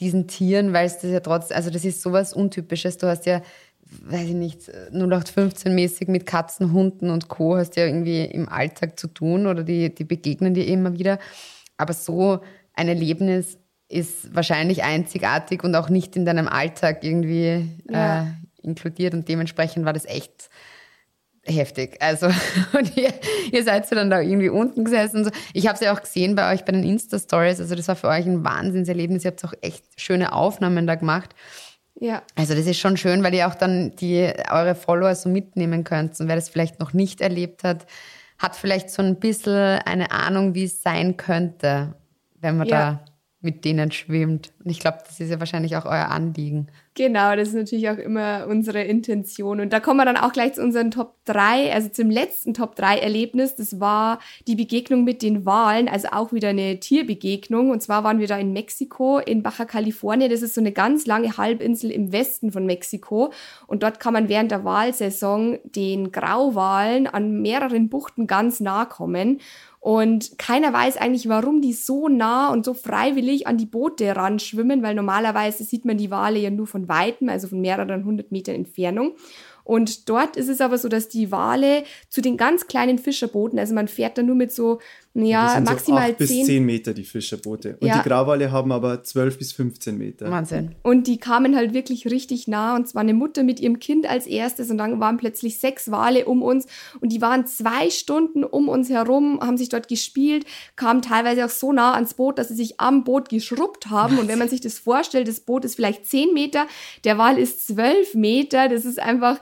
diesen 0.00 0.28
Tieren, 0.28 0.72
weil 0.72 0.86
es 0.86 0.98
das 0.98 1.10
ja 1.10 1.20
trotzdem, 1.20 1.56
also 1.56 1.70
das 1.70 1.84
ist 1.84 2.02
sowas 2.02 2.32
Untypisches. 2.32 2.98
Du 2.98 3.06
hast 3.08 3.24
ja, 3.26 3.40
weiß 4.02 4.28
ich 4.28 4.34
nicht, 4.34 4.70
0815-mäßig 4.92 6.10
mit 6.10 6.26
Katzen, 6.26 6.72
Hunden 6.72 7.10
und 7.10 7.28
Co. 7.28 7.56
hast 7.56 7.76
ja 7.76 7.86
irgendwie 7.86 8.24
im 8.24 8.48
Alltag 8.48 8.98
zu 8.98 9.08
tun 9.08 9.46
oder 9.46 9.64
die, 9.64 9.94
die 9.94 10.04
begegnen 10.04 10.54
dir 10.54 10.66
immer 10.66 10.92
wieder. 10.98 11.18
Aber 11.76 11.92
so 11.92 12.40
ein 12.74 12.88
Erlebnis 12.88 13.58
ist 13.88 14.34
wahrscheinlich 14.34 14.82
einzigartig 14.84 15.64
und 15.64 15.74
auch 15.74 15.88
nicht 15.88 16.14
in 16.16 16.24
deinem 16.26 16.46
Alltag 16.48 17.02
irgendwie 17.02 17.68
Ja. 17.90 18.22
äh, 18.22 18.26
inkludiert 18.62 19.14
und 19.14 19.28
dementsprechend 19.28 19.84
war 19.86 19.92
das 19.94 20.04
echt 20.04 20.50
heftig. 21.48 21.96
Also 22.00 22.26
und 22.72 22.96
ihr, 22.96 23.12
ihr 23.52 23.64
seid 23.64 23.86
so 23.88 23.94
dann 23.96 24.10
da 24.10 24.20
irgendwie 24.20 24.48
unten 24.48 24.84
gesessen. 24.84 25.18
und 25.18 25.24
So. 25.24 25.30
Ich 25.52 25.66
habe 25.66 25.74
es 25.74 25.80
ja 25.80 25.92
auch 25.94 26.00
gesehen 26.00 26.34
bei 26.34 26.52
euch 26.52 26.64
bei 26.64 26.72
den 26.72 26.84
Insta-Stories. 26.84 27.60
Also 27.60 27.74
das 27.74 27.88
war 27.88 27.96
für 27.96 28.08
euch 28.08 28.26
ein 28.26 28.44
Wahnsinnserlebnis. 28.44 29.24
Ihr 29.24 29.30
habt 29.32 29.44
auch 29.44 29.54
echt 29.60 29.84
schöne 30.00 30.32
Aufnahmen 30.32 30.86
da 30.86 30.94
gemacht. 30.94 31.34
Ja. 32.00 32.22
Also 32.36 32.54
das 32.54 32.66
ist 32.66 32.78
schon 32.78 32.96
schön, 32.96 33.24
weil 33.24 33.34
ihr 33.34 33.48
auch 33.48 33.54
dann 33.56 33.96
die 33.96 34.30
eure 34.50 34.74
Follower 34.74 35.14
so 35.14 35.28
mitnehmen 35.28 35.82
könnt. 35.84 36.18
Und 36.20 36.28
wer 36.28 36.36
das 36.36 36.48
vielleicht 36.48 36.78
noch 36.78 36.92
nicht 36.92 37.20
erlebt 37.20 37.64
hat, 37.64 37.86
hat 38.38 38.54
vielleicht 38.54 38.90
so 38.90 39.02
ein 39.02 39.16
bisschen 39.18 39.80
eine 39.84 40.12
Ahnung, 40.12 40.54
wie 40.54 40.64
es 40.64 40.82
sein 40.82 41.16
könnte, 41.16 41.94
wenn 42.40 42.56
man 42.56 42.68
Ja. 42.68 42.78
da 42.92 43.04
mit 43.40 43.64
denen 43.64 43.90
schwimmt. 43.92 44.52
Und 44.64 44.70
ich 44.70 44.78
glaube, 44.80 44.98
das 45.06 45.18
ist 45.18 45.30
ja 45.30 45.38
wahrscheinlich 45.40 45.76
auch 45.76 45.84
euer 45.86 46.08
Anliegen. 46.08 46.68
Genau, 46.98 47.36
das 47.36 47.50
ist 47.50 47.54
natürlich 47.54 47.88
auch 47.90 47.96
immer 47.96 48.48
unsere 48.48 48.82
Intention. 48.82 49.60
Und 49.60 49.72
da 49.72 49.78
kommen 49.78 49.98
wir 49.98 50.04
dann 50.04 50.16
auch 50.16 50.32
gleich 50.32 50.54
zu 50.54 50.62
unseren 50.64 50.90
Top 50.90 51.14
3, 51.26 51.72
also 51.72 51.90
zum 51.90 52.10
letzten 52.10 52.54
Top 52.54 52.74
3 52.74 52.98
Erlebnis. 52.98 53.54
Das 53.54 53.78
war 53.78 54.18
die 54.48 54.56
Begegnung 54.56 55.04
mit 55.04 55.22
den 55.22 55.46
Walen, 55.46 55.88
also 55.88 56.08
auch 56.10 56.32
wieder 56.32 56.48
eine 56.48 56.80
Tierbegegnung. 56.80 57.70
Und 57.70 57.84
zwar 57.84 58.02
waren 58.02 58.18
wir 58.18 58.26
da 58.26 58.36
in 58.36 58.52
Mexiko, 58.52 59.20
in 59.20 59.44
Baja 59.44 59.64
California. 59.64 60.26
Das 60.26 60.42
ist 60.42 60.56
so 60.56 60.60
eine 60.60 60.72
ganz 60.72 61.06
lange 61.06 61.36
Halbinsel 61.36 61.92
im 61.92 62.10
Westen 62.10 62.50
von 62.50 62.66
Mexiko. 62.66 63.32
Und 63.68 63.84
dort 63.84 64.00
kann 64.00 64.12
man 64.12 64.28
während 64.28 64.50
der 64.50 64.64
Wahlsaison 64.64 65.60
den 65.62 66.10
Grauwalen 66.10 67.06
an 67.06 67.40
mehreren 67.40 67.90
Buchten 67.90 68.26
ganz 68.26 68.58
nah 68.58 68.86
kommen. 68.86 69.38
Und 69.88 70.38
keiner 70.38 70.70
weiß 70.70 70.98
eigentlich, 70.98 71.30
warum 71.30 71.62
die 71.62 71.72
so 71.72 72.08
nah 72.08 72.52
und 72.52 72.62
so 72.62 72.74
freiwillig 72.74 73.46
an 73.46 73.56
die 73.56 73.64
Boote 73.64 74.14
ran 74.14 74.38
schwimmen, 74.38 74.82
weil 74.82 74.94
normalerweise 74.94 75.64
sieht 75.64 75.86
man 75.86 75.96
die 75.96 76.10
Wale 76.10 76.38
ja 76.38 76.50
nur 76.50 76.66
von 76.66 76.90
weitem, 76.90 77.30
also 77.30 77.48
von 77.48 77.62
mehreren 77.62 78.04
hundert 78.04 78.30
Metern 78.30 78.54
Entfernung. 78.54 79.14
Und 79.64 80.10
dort 80.10 80.36
ist 80.36 80.50
es 80.50 80.60
aber 80.60 80.76
so, 80.76 80.90
dass 80.90 81.08
die 81.08 81.32
Wale 81.32 81.84
zu 82.10 82.20
den 82.20 82.36
ganz 82.36 82.66
kleinen 82.66 82.98
Fischerbooten, 82.98 83.58
also 83.58 83.74
man 83.74 83.88
fährt 83.88 84.18
da 84.18 84.22
nur 84.22 84.36
mit 84.36 84.52
so, 84.52 84.78
ja, 85.14 85.60
maximal 85.60 86.06
so 86.06 86.12
acht 86.12 86.18
bis 86.18 86.28
zehn 86.28 86.64
Meter 86.64 86.94
die 86.94 87.04
Fischerboote. 87.04 87.76
Und 87.80 87.88
ja. 87.88 87.98
die 87.98 88.08
Grauwale 88.08 88.52
haben 88.52 88.70
aber 88.70 89.02
zwölf 89.02 89.38
bis 89.38 89.52
15 89.52 89.96
Meter. 89.96 90.30
Wahnsinn. 90.30 90.74
Und 90.82 91.06
die 91.06 91.18
kamen 91.18 91.56
halt 91.56 91.74
wirklich 91.74 92.06
richtig 92.06 92.46
nah. 92.46 92.76
Und 92.76 92.88
zwar 92.88 93.02
eine 93.02 93.14
Mutter 93.14 93.42
mit 93.42 93.58
ihrem 93.58 93.80
Kind 93.80 94.08
als 94.08 94.26
erstes. 94.26 94.70
Und 94.70 94.78
dann 94.78 95.00
waren 95.00 95.16
plötzlich 95.16 95.58
sechs 95.58 95.90
Wale 95.90 96.26
um 96.26 96.42
uns. 96.42 96.66
Und 97.00 97.12
die 97.12 97.20
waren 97.20 97.46
zwei 97.46 97.90
Stunden 97.90 98.44
um 98.44 98.68
uns 98.68 98.90
herum, 98.90 99.40
haben 99.40 99.56
sich 99.56 99.68
dort 99.68 99.88
gespielt, 99.88 100.44
kamen 100.76 101.02
teilweise 101.02 101.44
auch 101.44 101.50
so 101.50 101.72
nah 101.72 101.94
ans 101.94 102.14
Boot, 102.14 102.38
dass 102.38 102.48
sie 102.48 102.54
sich 102.54 102.78
am 102.78 103.02
Boot 103.04 103.28
geschrubbt 103.28 103.90
haben. 103.90 104.18
Und 104.18 104.28
wenn 104.28 104.38
man 104.38 104.48
sich 104.48 104.60
das 104.60 104.78
vorstellt, 104.78 105.26
das 105.26 105.40
Boot 105.40 105.64
ist 105.64 105.74
vielleicht 105.74 106.06
zehn 106.06 106.32
Meter, 106.32 106.66
der 107.04 107.18
Wal 107.18 107.38
ist 107.38 107.66
zwölf 107.66 108.14
Meter. 108.14 108.68
Das 108.68 108.84
ist 108.84 109.00
einfach 109.00 109.40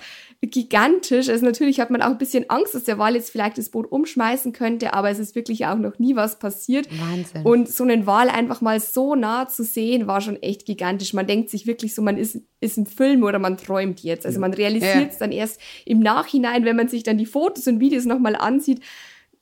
gigantisch. 0.51 1.29
Also 1.29 1.45
natürlich 1.45 1.81
hat 1.81 1.91
man 1.91 2.03
auch 2.03 2.11
ein 2.11 2.19
bisschen 2.19 2.49
Angst, 2.51 2.75
dass 2.75 2.85
der 2.85 2.99
Wal 2.99 3.15
jetzt 3.15 3.31
vielleicht 3.31 3.59
das 3.59 3.69
Boot 3.69 3.91
umschmeißen 3.91 4.53
könnte, 4.53 4.95
aber 4.95 5.11
es 5.11 5.19
ist 5.19 5.35
wirklich 5.35 5.67
auch 5.67 5.77
noch 5.77 5.99
nie 5.99 6.17
was 6.17 6.39
passiert. 6.39 6.89
Wahnsinn. 6.91 7.43
Und 7.43 7.69
so 7.69 7.85
einen 7.85 8.07
Wal 8.07 8.29
einfach 8.29 8.61
mal 8.61 8.81
so 8.81 9.15
nah 9.15 9.49
zu 9.49 9.65
sehen, 9.65 10.07
war 10.07 10.21
schon 10.21 10.43
echt 10.43 10.67
gigantisch. 10.67 11.13
Man 11.13 11.27
denkt 11.27 11.51
sich 11.51 11.67
wirklich 11.67 11.95
so, 11.95 12.03
man 12.03 12.17
ist, 12.17 12.41
ist 12.61 12.79
im 12.79 12.87
Film 12.87 13.23
oder 13.23 13.39
man 13.39 13.57
träumt 13.57 14.01
jetzt. 14.01 14.27
Also 14.27 14.41
man 14.41 14.55
realisiert 14.55 15.11
es 15.11 15.19
ja. 15.19 15.27
dann 15.27 15.33
erst 15.33 15.61
im 15.85 16.01
Nachhinein, 16.01 16.65
wenn 16.65 16.77
man 16.77 16.89
sich 16.89 17.03
dann 17.03 17.19
die 17.19 17.27
Fotos 17.27 17.67
und 17.67 17.81
Videos 17.81 18.05
nochmal 18.05 18.37
ansieht 18.37 18.81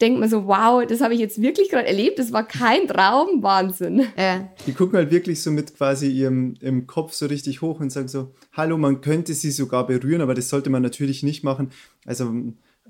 denkt 0.00 0.20
man 0.20 0.28
so, 0.28 0.46
wow, 0.46 0.84
das 0.86 1.00
habe 1.00 1.14
ich 1.14 1.20
jetzt 1.20 1.40
wirklich 1.40 1.70
gerade 1.70 1.86
erlebt, 1.86 2.18
das 2.18 2.32
war 2.32 2.46
kein 2.46 2.86
Traum, 2.88 3.42
Wahnsinn. 3.42 4.06
Ja. 4.16 4.48
Die 4.66 4.72
gucken 4.72 4.96
halt 4.96 5.10
wirklich 5.10 5.42
so 5.42 5.50
mit 5.50 5.76
quasi 5.76 6.08
ihrem 6.08 6.54
im 6.60 6.86
Kopf 6.86 7.12
so 7.12 7.26
richtig 7.26 7.62
hoch 7.62 7.80
und 7.80 7.90
sagen 7.90 8.08
so, 8.08 8.32
hallo, 8.52 8.76
man 8.76 9.00
könnte 9.00 9.34
sie 9.34 9.50
sogar 9.50 9.86
berühren, 9.86 10.20
aber 10.20 10.34
das 10.34 10.48
sollte 10.48 10.70
man 10.70 10.82
natürlich 10.82 11.22
nicht 11.22 11.44
machen. 11.44 11.70
Also 12.04 12.32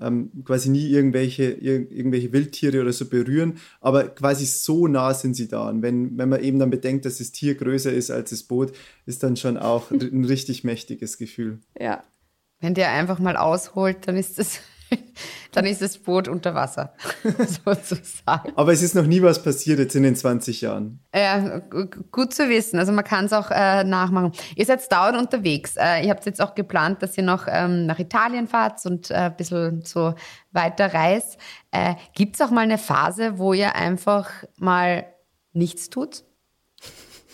ähm, 0.01 0.31
quasi 0.43 0.69
nie 0.69 0.89
irgendwelche, 0.89 1.51
ir 1.51 1.89
irgendwelche 1.91 2.33
Wildtiere 2.33 2.81
oder 2.81 2.91
so 2.91 3.05
berühren, 3.05 3.59
aber 3.79 4.09
quasi 4.09 4.45
so 4.45 4.87
nah 4.87 5.13
sind 5.13 5.35
sie 5.35 5.47
da. 5.47 5.69
Und 5.69 5.81
wenn, 5.81 6.17
wenn 6.17 6.29
man 6.29 6.43
eben 6.43 6.59
dann 6.59 6.69
bedenkt, 6.69 7.05
dass 7.05 7.19
das 7.19 7.31
Tier 7.31 7.55
größer 7.55 7.93
ist 7.93 8.11
als 8.11 8.31
das 8.31 8.43
Boot, 8.43 8.73
ist 9.05 9.23
dann 9.23 9.37
schon 9.37 9.57
auch 9.57 9.91
ein 9.91 10.25
richtig 10.25 10.63
mächtiges 10.63 11.17
Gefühl. 11.17 11.59
Ja. 11.79 12.03
Wenn 12.61 12.73
der 12.73 12.91
einfach 12.91 13.19
mal 13.19 13.35
ausholt, 13.35 14.07
dann 14.07 14.15
ist 14.15 14.39
das 14.39 14.59
dann 15.51 15.65
ist 15.65 15.81
das 15.81 15.97
Boot 15.97 16.27
unter 16.27 16.53
Wasser, 16.53 16.93
sozusagen. 17.65 18.53
Aber 18.55 18.73
es 18.73 18.81
ist 18.81 18.95
noch 18.95 19.05
nie 19.05 19.21
was 19.21 19.41
passiert 19.41 19.79
jetzt 19.79 19.95
in 19.95 20.03
den 20.03 20.15
20 20.15 20.61
Jahren. 20.61 20.99
Ja, 21.13 21.59
gut 22.11 22.33
zu 22.33 22.49
wissen. 22.49 22.79
Also 22.79 22.91
man 22.91 23.03
kann 23.03 23.25
es 23.25 23.33
auch 23.33 23.51
äh, 23.51 23.83
nachmachen. 23.83 24.31
Ihr 24.55 24.65
seid 24.65 24.91
dauernd 24.91 25.17
unterwegs. 25.17 25.75
Äh, 25.77 26.05
ihr 26.05 26.09
habt 26.09 26.25
jetzt 26.25 26.41
auch 26.41 26.55
geplant, 26.55 27.01
dass 27.01 27.17
ihr 27.17 27.23
noch 27.23 27.47
ähm, 27.47 27.85
nach 27.85 27.99
Italien 27.99 28.47
fahrt 28.47 28.85
und 28.85 29.11
äh, 29.11 29.15
ein 29.15 29.35
bisschen 29.35 29.81
so 29.83 30.13
weiter 30.51 30.93
reist. 30.93 31.37
Äh, 31.71 31.95
Gibt 32.13 32.35
es 32.35 32.41
auch 32.41 32.51
mal 32.51 32.61
eine 32.61 32.77
Phase, 32.77 33.37
wo 33.37 33.53
ihr 33.53 33.75
einfach 33.75 34.29
mal 34.57 35.05
nichts 35.53 35.89
tut? 35.89 36.23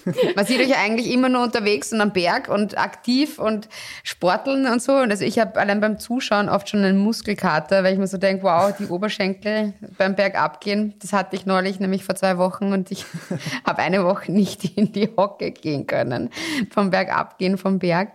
Man 0.36 0.46
sieht 0.46 0.60
euch 0.60 0.78
eigentlich 0.78 1.12
immer 1.12 1.30
nur 1.30 1.44
unterwegs 1.44 1.92
und 1.94 2.02
am 2.02 2.14
Berg 2.14 2.50
und 2.50 2.78
aktiv 2.78 3.40
und 3.40 3.70
sporteln 4.04 4.66
und 4.68 4.82
so. 4.82 4.94
Und 4.94 5.12
also 5.12 5.24
ich 5.24 5.40
habe 5.40 5.60
allein 5.60 5.82
beim 5.82 6.00
Zuschauen 6.00 6.50
oft 6.50 6.70
schon 6.70 6.84
einen 6.84 6.98
Muskelkater, 6.98 7.84
weil 7.84 7.94
ich 7.94 8.00
mir 8.00 8.08
so 8.08 8.18
denke, 8.18 8.44
wow, 8.44 8.74
die 8.78 8.88
Oberschenkel 8.88 9.74
beim 9.98 10.16
Berg 10.16 10.36
abgehen, 10.36 10.96
das 11.00 11.14
hatte 11.14 11.36
ich 11.36 11.46
neulich 11.46 11.80
nämlich 11.80 12.04
vor 12.04 12.16
zwei 12.16 12.38
Wochen 12.38 12.74
und 12.74 12.92
ich 12.92 13.06
habe 13.66 13.82
eine 13.82 14.04
Woche 14.04 14.32
nicht 14.32 14.78
in 14.78 14.92
die 14.92 15.10
Hocke 15.18 15.52
gehen 15.52 15.88
können. 15.88 16.30
Vom 16.72 16.90
Berg 16.90 17.16
abgehen, 17.16 17.58
vom 17.58 17.80
Berg. 17.80 18.14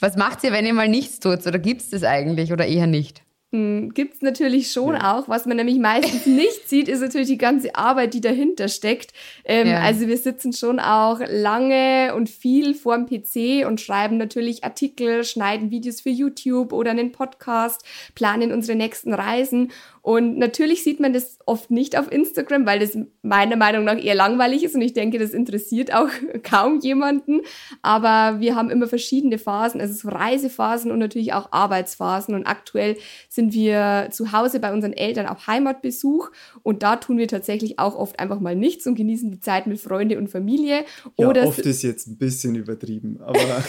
Was 0.00 0.16
macht 0.16 0.44
ihr, 0.44 0.52
wenn 0.52 0.64
ihr 0.64 0.74
mal 0.74 0.88
nichts 0.88 1.18
tut? 1.18 1.46
Oder 1.46 1.58
gibt 1.58 1.82
es 1.82 1.90
das 1.90 2.04
eigentlich 2.04 2.52
oder 2.52 2.66
eher 2.66 2.86
nicht? 2.86 3.22
Hm, 3.50 3.94
Gibt 3.94 4.16
es 4.16 4.20
natürlich 4.20 4.70
schon 4.72 4.94
ja. 4.94 5.16
auch. 5.16 5.26
Was 5.26 5.46
man 5.46 5.56
nämlich 5.56 5.78
meistens 5.78 6.26
nicht 6.26 6.68
sieht, 6.68 6.86
ist 6.86 7.00
natürlich 7.00 7.28
die 7.28 7.38
ganze 7.38 7.74
Arbeit, 7.74 8.12
die 8.12 8.20
dahinter 8.20 8.68
steckt. 8.68 9.12
Ähm, 9.44 9.68
ja. 9.68 9.80
Also 9.80 10.06
wir 10.06 10.18
sitzen 10.18 10.52
schon 10.52 10.78
auch 10.78 11.20
lange 11.26 12.14
und 12.14 12.28
viel 12.28 12.74
vorm 12.74 13.06
PC 13.06 13.66
und 13.66 13.80
schreiben 13.80 14.18
natürlich 14.18 14.64
Artikel, 14.64 15.24
schneiden 15.24 15.70
Videos 15.70 16.02
für 16.02 16.10
YouTube 16.10 16.74
oder 16.74 16.90
einen 16.90 17.10
Podcast, 17.10 17.82
planen 18.14 18.52
unsere 18.52 18.76
nächsten 18.76 19.14
Reisen. 19.14 19.70
Und 20.02 20.38
natürlich 20.38 20.84
sieht 20.84 21.00
man 21.00 21.12
das 21.12 21.38
oft 21.44 21.70
nicht 21.70 21.98
auf 21.98 22.10
Instagram, 22.10 22.64
weil 22.64 22.78
das 22.78 22.96
meiner 23.20 23.56
Meinung 23.56 23.84
nach 23.84 24.02
eher 24.02 24.14
langweilig 24.14 24.64
ist 24.64 24.74
und 24.74 24.80
ich 24.80 24.94
denke, 24.94 25.18
das 25.18 25.32
interessiert 25.32 25.92
auch 25.92 26.08
kaum 26.42 26.80
jemanden. 26.80 27.42
Aber 27.82 28.40
wir 28.40 28.56
haben 28.56 28.70
immer 28.70 28.86
verschiedene 28.86 29.38
Phasen, 29.38 29.82
also 29.82 29.92
so 29.92 30.08
Reisephasen 30.08 30.90
und 30.90 30.98
natürlich 30.98 31.34
auch 31.34 31.52
Arbeitsphasen. 31.52 32.34
Und 32.34 32.46
aktuell 32.46 32.96
sind 33.38 33.54
wir 33.54 34.08
zu 34.10 34.32
Hause 34.32 34.58
bei 34.58 34.72
unseren 34.72 34.92
Eltern 34.92 35.28
auf 35.28 35.46
Heimatbesuch 35.46 36.32
und 36.64 36.82
da 36.82 36.96
tun 36.96 37.18
wir 37.18 37.28
tatsächlich 37.28 37.78
auch 37.78 37.94
oft 37.94 38.18
einfach 38.18 38.40
mal 38.40 38.56
nichts 38.56 38.84
und 38.88 38.96
genießen 38.96 39.30
die 39.30 39.38
Zeit 39.38 39.68
mit 39.68 39.78
Freunde 39.78 40.18
und 40.18 40.26
Familie. 40.26 40.84
Oder 41.14 41.42
ja, 41.42 41.46
oft 41.46 41.60
ist 41.60 41.84
jetzt 41.84 42.08
ein 42.08 42.18
bisschen 42.18 42.56
übertrieben, 42.56 43.20
aber 43.20 43.38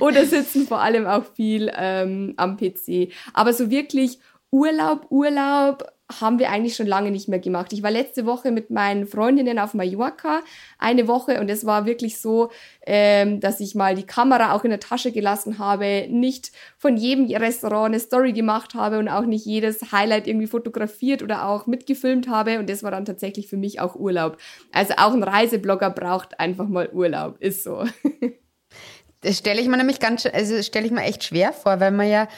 Oder 0.00 0.26
sitzen 0.26 0.66
vor 0.66 0.80
allem 0.80 1.06
auch 1.06 1.22
viel 1.36 1.70
ähm, 1.76 2.34
am 2.36 2.56
PC. 2.56 3.12
Aber 3.34 3.52
so 3.52 3.70
wirklich 3.70 4.18
Urlaub, 4.50 5.06
Urlaub 5.10 5.84
haben 6.20 6.38
wir 6.38 6.50
eigentlich 6.50 6.74
schon 6.74 6.86
lange 6.86 7.10
nicht 7.10 7.28
mehr 7.28 7.38
gemacht. 7.38 7.72
Ich 7.72 7.82
war 7.82 7.90
letzte 7.90 8.24
Woche 8.24 8.50
mit 8.50 8.70
meinen 8.70 9.06
Freundinnen 9.06 9.58
auf 9.58 9.74
Mallorca 9.74 10.40
eine 10.78 11.06
Woche 11.06 11.38
und 11.40 11.50
es 11.50 11.66
war 11.66 11.84
wirklich 11.84 12.18
so, 12.18 12.50
ähm, 12.86 13.40
dass 13.40 13.60
ich 13.60 13.74
mal 13.74 13.94
die 13.94 14.06
Kamera 14.06 14.54
auch 14.54 14.64
in 14.64 14.70
der 14.70 14.80
Tasche 14.80 15.12
gelassen 15.12 15.58
habe, 15.58 16.06
nicht 16.08 16.50
von 16.78 16.96
jedem 16.96 17.26
Restaurant 17.26 17.86
eine 17.86 18.00
Story 18.00 18.32
gemacht 18.32 18.74
habe 18.74 18.98
und 18.98 19.08
auch 19.08 19.26
nicht 19.26 19.44
jedes 19.44 19.92
Highlight 19.92 20.26
irgendwie 20.26 20.46
fotografiert 20.46 21.22
oder 21.22 21.46
auch 21.46 21.66
mitgefilmt 21.66 22.28
habe 22.28 22.58
und 22.58 22.70
das 22.70 22.82
war 22.82 22.90
dann 22.90 23.04
tatsächlich 23.04 23.48
für 23.48 23.58
mich 23.58 23.80
auch 23.80 23.94
Urlaub. 23.94 24.38
Also 24.72 24.94
auch 24.96 25.12
ein 25.12 25.22
Reiseblogger 25.22 25.90
braucht 25.90 26.40
einfach 26.40 26.68
mal 26.68 26.88
Urlaub, 26.90 27.36
ist 27.40 27.64
so. 27.64 27.84
Das 29.20 29.36
stelle 29.36 29.60
ich 29.60 29.66
mir 29.66 29.76
nämlich 29.76 29.98
ganz, 29.98 30.26
also 30.26 30.62
stelle 30.62 30.86
ich 30.86 30.92
mir 30.92 31.02
echt 31.02 31.24
schwer 31.24 31.52
vor, 31.52 31.80
weil 31.80 31.90
man 31.90 32.08
ja 32.08 32.28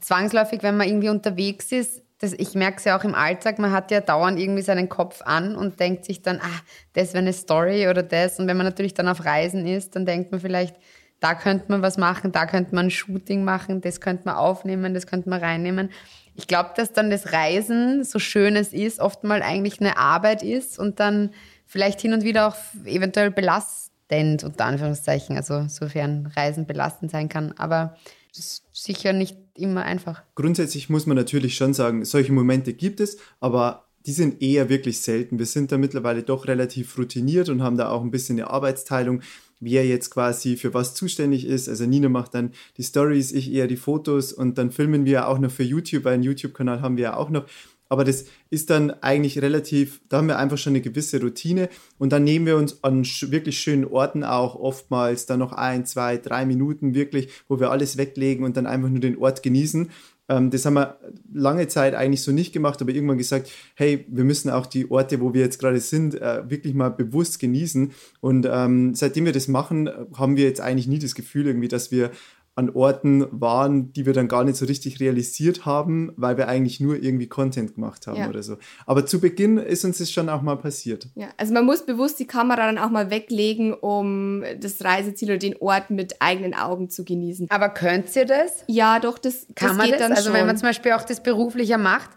zwangsläufig, 0.00 0.62
wenn 0.62 0.76
man 0.76 0.86
irgendwie 0.86 1.08
unterwegs 1.08 1.72
ist, 1.72 2.02
das, 2.20 2.34
ich 2.34 2.54
merke 2.54 2.76
es 2.76 2.84
ja 2.84 2.98
auch 2.98 3.04
im 3.04 3.14
Alltag, 3.14 3.58
man 3.58 3.72
hat 3.72 3.90
ja 3.90 4.00
dauernd 4.00 4.38
irgendwie 4.38 4.62
seinen 4.62 4.90
Kopf 4.90 5.22
an 5.22 5.56
und 5.56 5.80
denkt 5.80 6.04
sich 6.04 6.20
dann, 6.20 6.38
ah, 6.38 6.60
das 6.92 7.14
wäre 7.14 7.22
eine 7.22 7.32
Story 7.32 7.88
oder 7.88 8.02
das. 8.02 8.38
Und 8.38 8.46
wenn 8.46 8.58
man 8.58 8.66
natürlich 8.66 8.92
dann 8.92 9.08
auf 9.08 9.24
Reisen 9.24 9.66
ist, 9.66 9.96
dann 9.96 10.04
denkt 10.04 10.30
man 10.30 10.40
vielleicht, 10.40 10.76
da 11.20 11.34
könnte 11.34 11.66
man 11.68 11.80
was 11.80 11.96
machen, 11.96 12.30
da 12.30 12.44
könnte 12.44 12.74
man 12.74 12.86
ein 12.86 12.90
Shooting 12.90 13.42
machen, 13.42 13.80
das 13.80 14.02
könnte 14.02 14.24
man 14.26 14.36
aufnehmen, 14.36 14.92
das 14.92 15.06
könnte 15.06 15.30
man 15.30 15.40
reinnehmen. 15.40 15.90
Ich 16.34 16.46
glaube, 16.46 16.70
dass 16.76 16.92
dann 16.92 17.10
das 17.10 17.32
Reisen, 17.32 18.04
so 18.04 18.18
schön 18.18 18.54
es 18.54 18.74
ist, 18.74 19.00
oft 19.00 19.24
mal 19.24 19.42
eigentlich 19.42 19.80
eine 19.80 19.96
Arbeit 19.96 20.42
ist 20.42 20.78
und 20.78 21.00
dann 21.00 21.30
vielleicht 21.66 22.02
hin 22.02 22.12
und 22.12 22.22
wieder 22.22 22.48
auch 22.48 22.56
eventuell 22.84 23.30
belastend, 23.30 24.44
unter 24.44 24.66
Anführungszeichen, 24.66 25.36
also 25.36 25.68
sofern 25.68 26.30
Reisen 26.36 26.66
belastend 26.66 27.10
sein 27.10 27.30
kann. 27.30 27.54
Aber 27.56 27.96
sicher 28.32 29.12
nicht 29.12 29.36
immer 29.60 29.82
einfach. 29.82 30.22
Grundsätzlich 30.34 30.88
muss 30.88 31.06
man 31.06 31.16
natürlich 31.16 31.56
schon 31.56 31.74
sagen, 31.74 32.04
solche 32.04 32.32
Momente 32.32 32.72
gibt 32.72 33.00
es, 33.00 33.18
aber 33.40 33.86
die 34.06 34.12
sind 34.12 34.42
eher 34.42 34.68
wirklich 34.68 35.00
selten. 35.00 35.38
Wir 35.38 35.46
sind 35.46 35.72
da 35.72 35.78
mittlerweile 35.78 36.22
doch 36.22 36.46
relativ 36.46 36.96
routiniert 36.96 37.48
und 37.48 37.62
haben 37.62 37.76
da 37.76 37.90
auch 37.90 38.02
ein 38.02 38.10
bisschen 38.10 38.38
eine 38.38 38.50
Arbeitsteilung, 38.50 39.22
wer 39.60 39.86
jetzt 39.86 40.10
quasi 40.10 40.56
für 40.56 40.72
was 40.72 40.94
zuständig 40.94 41.44
ist. 41.44 41.68
Also 41.68 41.84
Nina 41.84 42.08
macht 42.08 42.34
dann 42.34 42.52
die 42.78 42.82
Stories, 42.82 43.32
ich 43.32 43.52
eher 43.52 43.66
die 43.66 43.76
Fotos 43.76 44.32
und 44.32 44.56
dann 44.56 44.70
filmen 44.70 45.04
wir 45.04 45.28
auch 45.28 45.38
noch 45.38 45.50
für 45.50 45.62
YouTube, 45.62 46.06
einen 46.06 46.22
YouTube-Kanal 46.22 46.80
haben 46.80 46.96
wir 46.96 47.04
ja 47.04 47.16
auch 47.16 47.30
noch. 47.30 47.44
Aber 47.90 48.04
das 48.04 48.24
ist 48.50 48.70
dann 48.70 48.92
eigentlich 49.02 49.42
relativ, 49.42 50.00
da 50.08 50.18
haben 50.18 50.28
wir 50.28 50.38
einfach 50.38 50.56
schon 50.56 50.72
eine 50.72 50.80
gewisse 50.80 51.20
Routine 51.20 51.68
und 51.98 52.12
dann 52.12 52.22
nehmen 52.22 52.46
wir 52.46 52.56
uns 52.56 52.84
an 52.84 53.04
wirklich 53.04 53.58
schönen 53.58 53.84
Orten 53.84 54.22
auch 54.22 54.54
oftmals 54.54 55.26
dann 55.26 55.40
noch 55.40 55.52
ein, 55.52 55.84
zwei, 55.84 56.16
drei 56.16 56.46
Minuten 56.46 56.94
wirklich, 56.94 57.30
wo 57.48 57.58
wir 57.58 57.72
alles 57.72 57.96
weglegen 57.96 58.44
und 58.44 58.56
dann 58.56 58.66
einfach 58.66 58.88
nur 58.88 59.00
den 59.00 59.18
Ort 59.18 59.42
genießen. 59.42 59.90
Ähm, 60.28 60.50
das 60.50 60.64
haben 60.64 60.74
wir 60.74 60.98
lange 61.34 61.66
Zeit 61.66 61.94
eigentlich 61.96 62.22
so 62.22 62.30
nicht 62.30 62.52
gemacht, 62.52 62.80
aber 62.80 62.92
irgendwann 62.92 63.18
gesagt, 63.18 63.50
hey, 63.74 64.06
wir 64.08 64.22
müssen 64.22 64.50
auch 64.50 64.66
die 64.66 64.88
Orte, 64.88 65.20
wo 65.20 65.34
wir 65.34 65.40
jetzt 65.40 65.58
gerade 65.58 65.80
sind, 65.80 66.14
äh, 66.14 66.48
wirklich 66.48 66.74
mal 66.74 66.90
bewusst 66.90 67.40
genießen. 67.40 67.90
Und 68.20 68.46
ähm, 68.48 68.94
seitdem 68.94 69.24
wir 69.24 69.32
das 69.32 69.48
machen, 69.48 69.90
haben 70.14 70.36
wir 70.36 70.44
jetzt 70.44 70.60
eigentlich 70.60 70.86
nie 70.86 71.00
das 71.00 71.16
Gefühl 71.16 71.48
irgendwie, 71.48 71.66
dass 71.66 71.90
wir 71.90 72.12
an 72.56 72.70
Orten 72.70 73.26
waren, 73.30 73.92
die 73.92 74.06
wir 74.06 74.12
dann 74.12 74.28
gar 74.28 74.44
nicht 74.44 74.56
so 74.56 74.66
richtig 74.66 75.00
realisiert 75.00 75.64
haben, 75.64 76.12
weil 76.16 76.36
wir 76.36 76.48
eigentlich 76.48 76.80
nur 76.80 77.00
irgendwie 77.00 77.28
Content 77.28 77.74
gemacht 77.74 78.06
haben 78.06 78.18
ja. 78.18 78.28
oder 78.28 78.42
so. 78.42 78.58
Aber 78.86 79.06
zu 79.06 79.20
Beginn 79.20 79.56
ist 79.56 79.84
uns 79.84 79.98
das 79.98 80.10
schon 80.10 80.28
auch 80.28 80.42
mal 80.42 80.56
passiert. 80.56 81.08
Ja, 81.14 81.28
also 81.36 81.54
man 81.54 81.64
muss 81.64 81.86
bewusst 81.86 82.18
die 82.18 82.26
Kamera 82.26 82.66
dann 82.66 82.78
auch 82.78 82.90
mal 82.90 83.10
weglegen, 83.10 83.72
um 83.72 84.42
das 84.58 84.84
Reiseziel 84.84 85.30
oder 85.30 85.38
den 85.38 85.56
Ort 85.58 85.90
mit 85.90 86.16
eigenen 86.20 86.54
Augen 86.54 86.90
zu 86.90 87.04
genießen. 87.04 87.46
Aber 87.50 87.70
könnt 87.70 88.14
ihr 88.16 88.26
das? 88.26 88.64
Ja, 88.66 88.98
doch, 88.98 89.18
das, 89.18 89.46
Kann 89.54 89.68
das 89.68 89.76
man 89.76 89.86
geht 89.86 89.94
das? 89.94 90.02
dann 90.02 90.12
also 90.12 90.24
schon. 90.24 90.34
wenn 90.34 90.46
man 90.46 90.56
zum 90.56 90.68
Beispiel 90.68 90.92
auch 90.92 91.04
das 91.04 91.22
beruflicher 91.22 91.78
macht, 91.78 92.10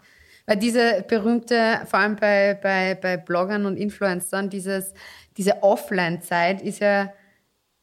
weil 0.46 0.56
diese 0.56 1.04
berühmte, 1.08 1.80
vor 1.86 2.00
allem 2.00 2.16
bei, 2.16 2.58
bei, 2.60 2.98
bei 3.00 3.16
Bloggern 3.16 3.64
und 3.66 3.76
Influencern, 3.76 4.50
dieses, 4.50 4.92
diese 5.36 5.62
Offline-Zeit 5.62 6.60
ist 6.60 6.80
ja 6.80 7.12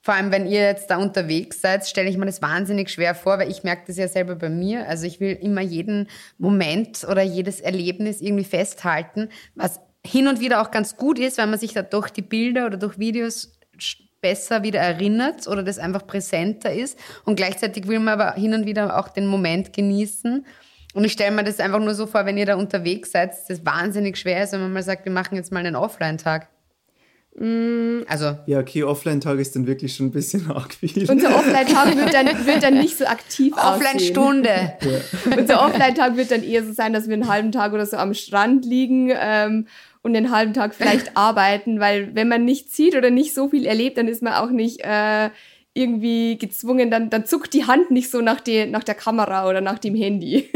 vor 0.02 0.16
allem, 0.16 0.32
wenn 0.32 0.48
ihr 0.48 0.62
jetzt 0.62 0.90
da 0.90 0.98
unterwegs 0.98 1.62
seid, 1.62 1.88
stelle 1.88 2.10
ich 2.10 2.18
mir 2.18 2.26
das 2.26 2.42
wahnsinnig 2.42 2.90
schwer 2.90 3.14
vor, 3.14 3.38
weil 3.38 3.52
ich 3.52 3.64
merke 3.64 3.84
das 3.86 3.98
ja 3.98 4.08
selber 4.08 4.36
bei 4.36 4.50
mir. 4.50 4.88
Also 4.88 5.06
ich 5.06 5.20
will 5.20 5.38
immer 5.40 5.62
jeden 5.62 6.08
Moment 6.40 7.06
oder 7.08 7.22
jedes 7.22 7.62
Erlebnis 7.62 8.20
irgendwie 8.20 8.44
festhalten, 8.44 9.30
was 9.54 9.80
hin 10.04 10.28
und 10.28 10.40
wieder 10.40 10.62
auch 10.62 10.72
ganz 10.72 10.98
gut 10.98 11.20
ist, 11.20 11.38
weil 11.38 11.46
man 11.46 11.60
sich 11.60 11.74
da 11.74 11.84
durch 11.84 12.10
die 12.10 12.24
Bilder 12.24 12.66
oder 12.66 12.78
durch 12.78 12.98
Videos 12.98 13.52
besser 14.22 14.64
wieder 14.64 14.80
erinnert 14.80 15.48
oder 15.48 15.62
das 15.62 15.78
einfach 15.78 16.08
präsenter 16.08 16.74
ist. 16.74 16.98
Und 17.26 17.36
gleichzeitig 17.36 17.88
will 17.88 18.00
man 18.00 18.20
aber 18.20 18.34
hin 18.34 18.56
und 18.56 18.66
wieder 18.66 18.98
auch 18.98 19.10
den 19.10 19.28
Moment 19.28 19.72
genießen. 19.72 20.46
Und 20.94 21.04
ich 21.04 21.12
stelle 21.12 21.32
mir 21.32 21.44
das 21.44 21.60
einfach 21.60 21.80
nur 21.80 21.94
so 21.94 22.08
vor, 22.08 22.26
wenn 22.26 22.38
ihr 22.38 22.46
da 22.48 22.56
unterwegs 22.56 23.12
seid, 23.12 23.32
dass 23.32 23.46
das 23.46 23.66
wahnsinnig 23.66 24.18
schwer 24.18 24.44
ist, 24.44 24.54
wenn 24.54 24.62
man 24.62 24.74
mal 24.74 24.84
sagt, 24.84 25.06
wir 25.06 25.12
machen 25.12 25.36
jetzt 25.36 25.52
mal 25.52 25.60
einen 25.60 25.76
Offline-Tag. 25.76 26.50
Mm, 27.36 28.02
also. 28.08 28.38
Ja, 28.46 28.60
okay, 28.60 28.84
Offline-Tag 28.84 29.40
ist 29.40 29.56
dann 29.56 29.66
wirklich 29.66 29.96
schon 29.96 30.08
ein 30.08 30.12
bisschen 30.12 30.52
arg 30.52 30.74
viel. 30.74 31.10
Unser 31.10 31.36
Offline-Tag 31.36 31.96
wird 31.96 32.14
dann, 32.14 32.46
wird 32.46 32.64
dann 32.64 32.78
nicht 32.78 32.98
so 32.98 33.06
aktiv 33.06 33.54
Offline-Stunde. 33.56 34.50
Ja. 34.50 35.38
Unser 35.38 35.66
Offline-Tag 35.66 36.18
wird 36.18 36.32
dann 36.32 36.44
eher 36.44 36.64
so 36.66 36.74
sein, 36.74 36.94
dass 36.94 37.08
wir 37.08 37.14
einen 37.14 37.28
halben 37.28 37.52
Tag 37.52 37.74
oder 37.74 37.86
so 37.86 37.98
am 37.98 38.14
Strand 38.14 38.66
liegen 38.66 39.12
ähm, 39.14 39.68
und 40.02 40.14
den 40.14 40.32
halben 40.32 40.54
Tag 40.54 40.76
vielleicht 40.76 41.16
arbeiten, 41.16 41.80
weil 41.80 42.14
wenn 42.16 42.28
man 42.28 42.44
nichts 42.44 42.76
sieht 42.76 42.96
oder 42.96 43.10
nicht 43.10 43.34
so 43.34 43.50
viel 43.50 43.66
erlebt, 43.66 43.98
dann 43.98 44.08
ist 44.08 44.22
man 44.22 44.34
auch 44.34 44.50
nicht 44.50 44.82
äh, 44.82 45.30
irgendwie 45.74 46.38
gezwungen, 46.38 46.92
dann, 46.92 47.10
dann 47.10 47.26
zuckt 47.26 47.54
die 47.54 47.66
Hand 47.66 47.92
nicht 47.92 48.12
so 48.12 48.20
nach, 48.20 48.42
die, 48.42 48.66
nach 48.66 48.84
der 48.84 48.96
Kamera 48.96 49.48
oder 49.48 49.62
nach 49.62 49.80
dem 49.80 49.96
Handy. 49.96 50.50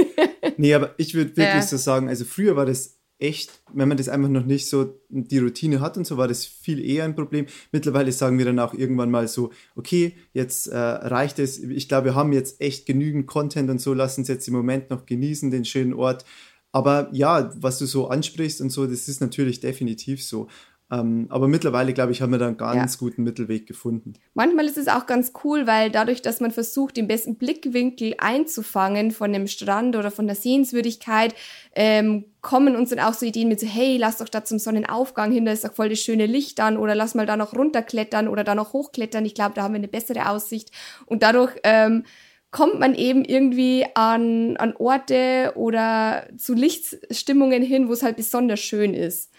nee, 0.57 0.73
aber 0.73 0.93
ich 0.97 1.13
würde 1.13 1.37
wirklich 1.37 1.53
ja. 1.53 1.61
so 1.61 1.77
sagen, 1.77 2.09
also 2.09 2.25
früher 2.25 2.57
war 2.57 2.65
das 2.65 2.97
echt, 3.25 3.61
wenn 3.73 3.87
man 3.87 3.97
das 3.97 4.09
einfach 4.09 4.29
noch 4.29 4.45
nicht 4.45 4.67
so 4.69 4.99
die 5.09 5.39
Routine 5.39 5.79
hat 5.79 5.97
und 5.97 6.05
so, 6.05 6.17
war 6.17 6.27
das 6.27 6.45
viel 6.45 6.83
eher 6.83 7.03
ein 7.03 7.15
Problem. 7.15 7.47
Mittlerweile 7.71 8.11
sagen 8.11 8.37
wir 8.37 8.45
dann 8.45 8.59
auch 8.59 8.73
irgendwann 8.73 9.11
mal 9.11 9.27
so, 9.27 9.51
okay, 9.75 10.15
jetzt 10.33 10.67
äh, 10.67 10.77
reicht 10.77 11.39
es. 11.39 11.59
Ich 11.59 11.87
glaube, 11.87 12.05
wir 12.05 12.15
haben 12.15 12.33
jetzt 12.33 12.61
echt 12.61 12.85
genügend 12.85 13.27
Content 13.27 13.69
und 13.69 13.81
so, 13.81 13.93
lass 13.93 14.17
uns 14.17 14.27
jetzt 14.27 14.47
im 14.47 14.53
Moment 14.53 14.89
noch 14.89 15.05
genießen, 15.05 15.51
den 15.51 15.65
schönen 15.65 15.93
Ort. 15.93 16.25
Aber 16.71 17.09
ja, 17.13 17.51
was 17.55 17.79
du 17.79 17.85
so 17.85 18.09
ansprichst 18.09 18.61
und 18.61 18.69
so, 18.69 18.85
das 18.85 19.07
ist 19.07 19.21
natürlich 19.21 19.59
definitiv 19.61 20.23
so. 20.23 20.47
Ähm, 20.91 21.25
aber 21.29 21.47
mittlerweile, 21.47 21.93
glaube 21.93 22.11
ich, 22.11 22.21
haben 22.21 22.31
wir 22.31 22.37
da 22.37 22.47
einen 22.47 22.57
ganz 22.57 22.93
ja. 22.93 22.99
guten 22.99 23.23
Mittelweg 23.23 23.65
gefunden. 23.65 24.13
Manchmal 24.35 24.65
ist 24.65 24.77
es 24.77 24.87
auch 24.87 25.07
ganz 25.07 25.33
cool, 25.43 25.65
weil 25.65 25.89
dadurch, 25.89 26.21
dass 26.21 26.41
man 26.41 26.51
versucht, 26.51 26.97
den 26.97 27.07
besten 27.07 27.37
Blickwinkel 27.37 28.13
einzufangen 28.19 29.09
von 29.09 29.33
dem 29.33 29.47
Strand 29.47 29.95
oder 29.95 30.11
von 30.11 30.27
der 30.27 30.35
Sehenswürdigkeit, 30.35 31.33
ähm, 31.73 32.25
kommen 32.41 32.75
uns 32.75 32.91
dann 32.91 32.99
auch 32.99 33.15
so 33.15 33.25
Ideen 33.25 33.49
mit 33.49 33.59
so, 33.59 33.65
hey, 33.65 33.97
lass 33.97 34.17
doch 34.17 34.29
da 34.29 34.43
zum 34.43 34.59
Sonnenaufgang 34.59 35.31
hin, 35.31 35.45
da 35.45 35.51
ist 35.51 35.65
doch 35.65 35.73
voll 35.73 35.89
das 35.89 35.99
schöne 35.99 36.27
Licht 36.27 36.59
dann 36.59 36.77
oder 36.77 36.93
lass 36.93 37.15
mal 37.15 37.25
da 37.25 37.35
noch 37.35 37.55
runterklettern 37.55 38.27
oder 38.27 38.43
da 38.43 38.53
noch 38.53 38.73
hochklettern. 38.73 39.25
Ich 39.25 39.33
glaube, 39.33 39.55
da 39.55 39.63
haben 39.63 39.73
wir 39.73 39.79
eine 39.79 39.87
bessere 39.87 40.29
Aussicht. 40.29 40.69
Und 41.07 41.23
dadurch 41.23 41.53
ähm, 41.63 42.03
kommt 42.51 42.79
man 42.79 42.93
eben 42.93 43.25
irgendwie 43.25 43.87
an, 43.95 44.55
an 44.57 44.75
Orte 44.77 45.53
oder 45.55 46.27
zu 46.37 46.53
Lichtstimmungen 46.53 47.63
hin, 47.63 47.89
wo 47.89 47.93
es 47.93 48.03
halt 48.03 48.17
besonders 48.17 48.59
schön 48.59 48.93
ist. 48.93 49.31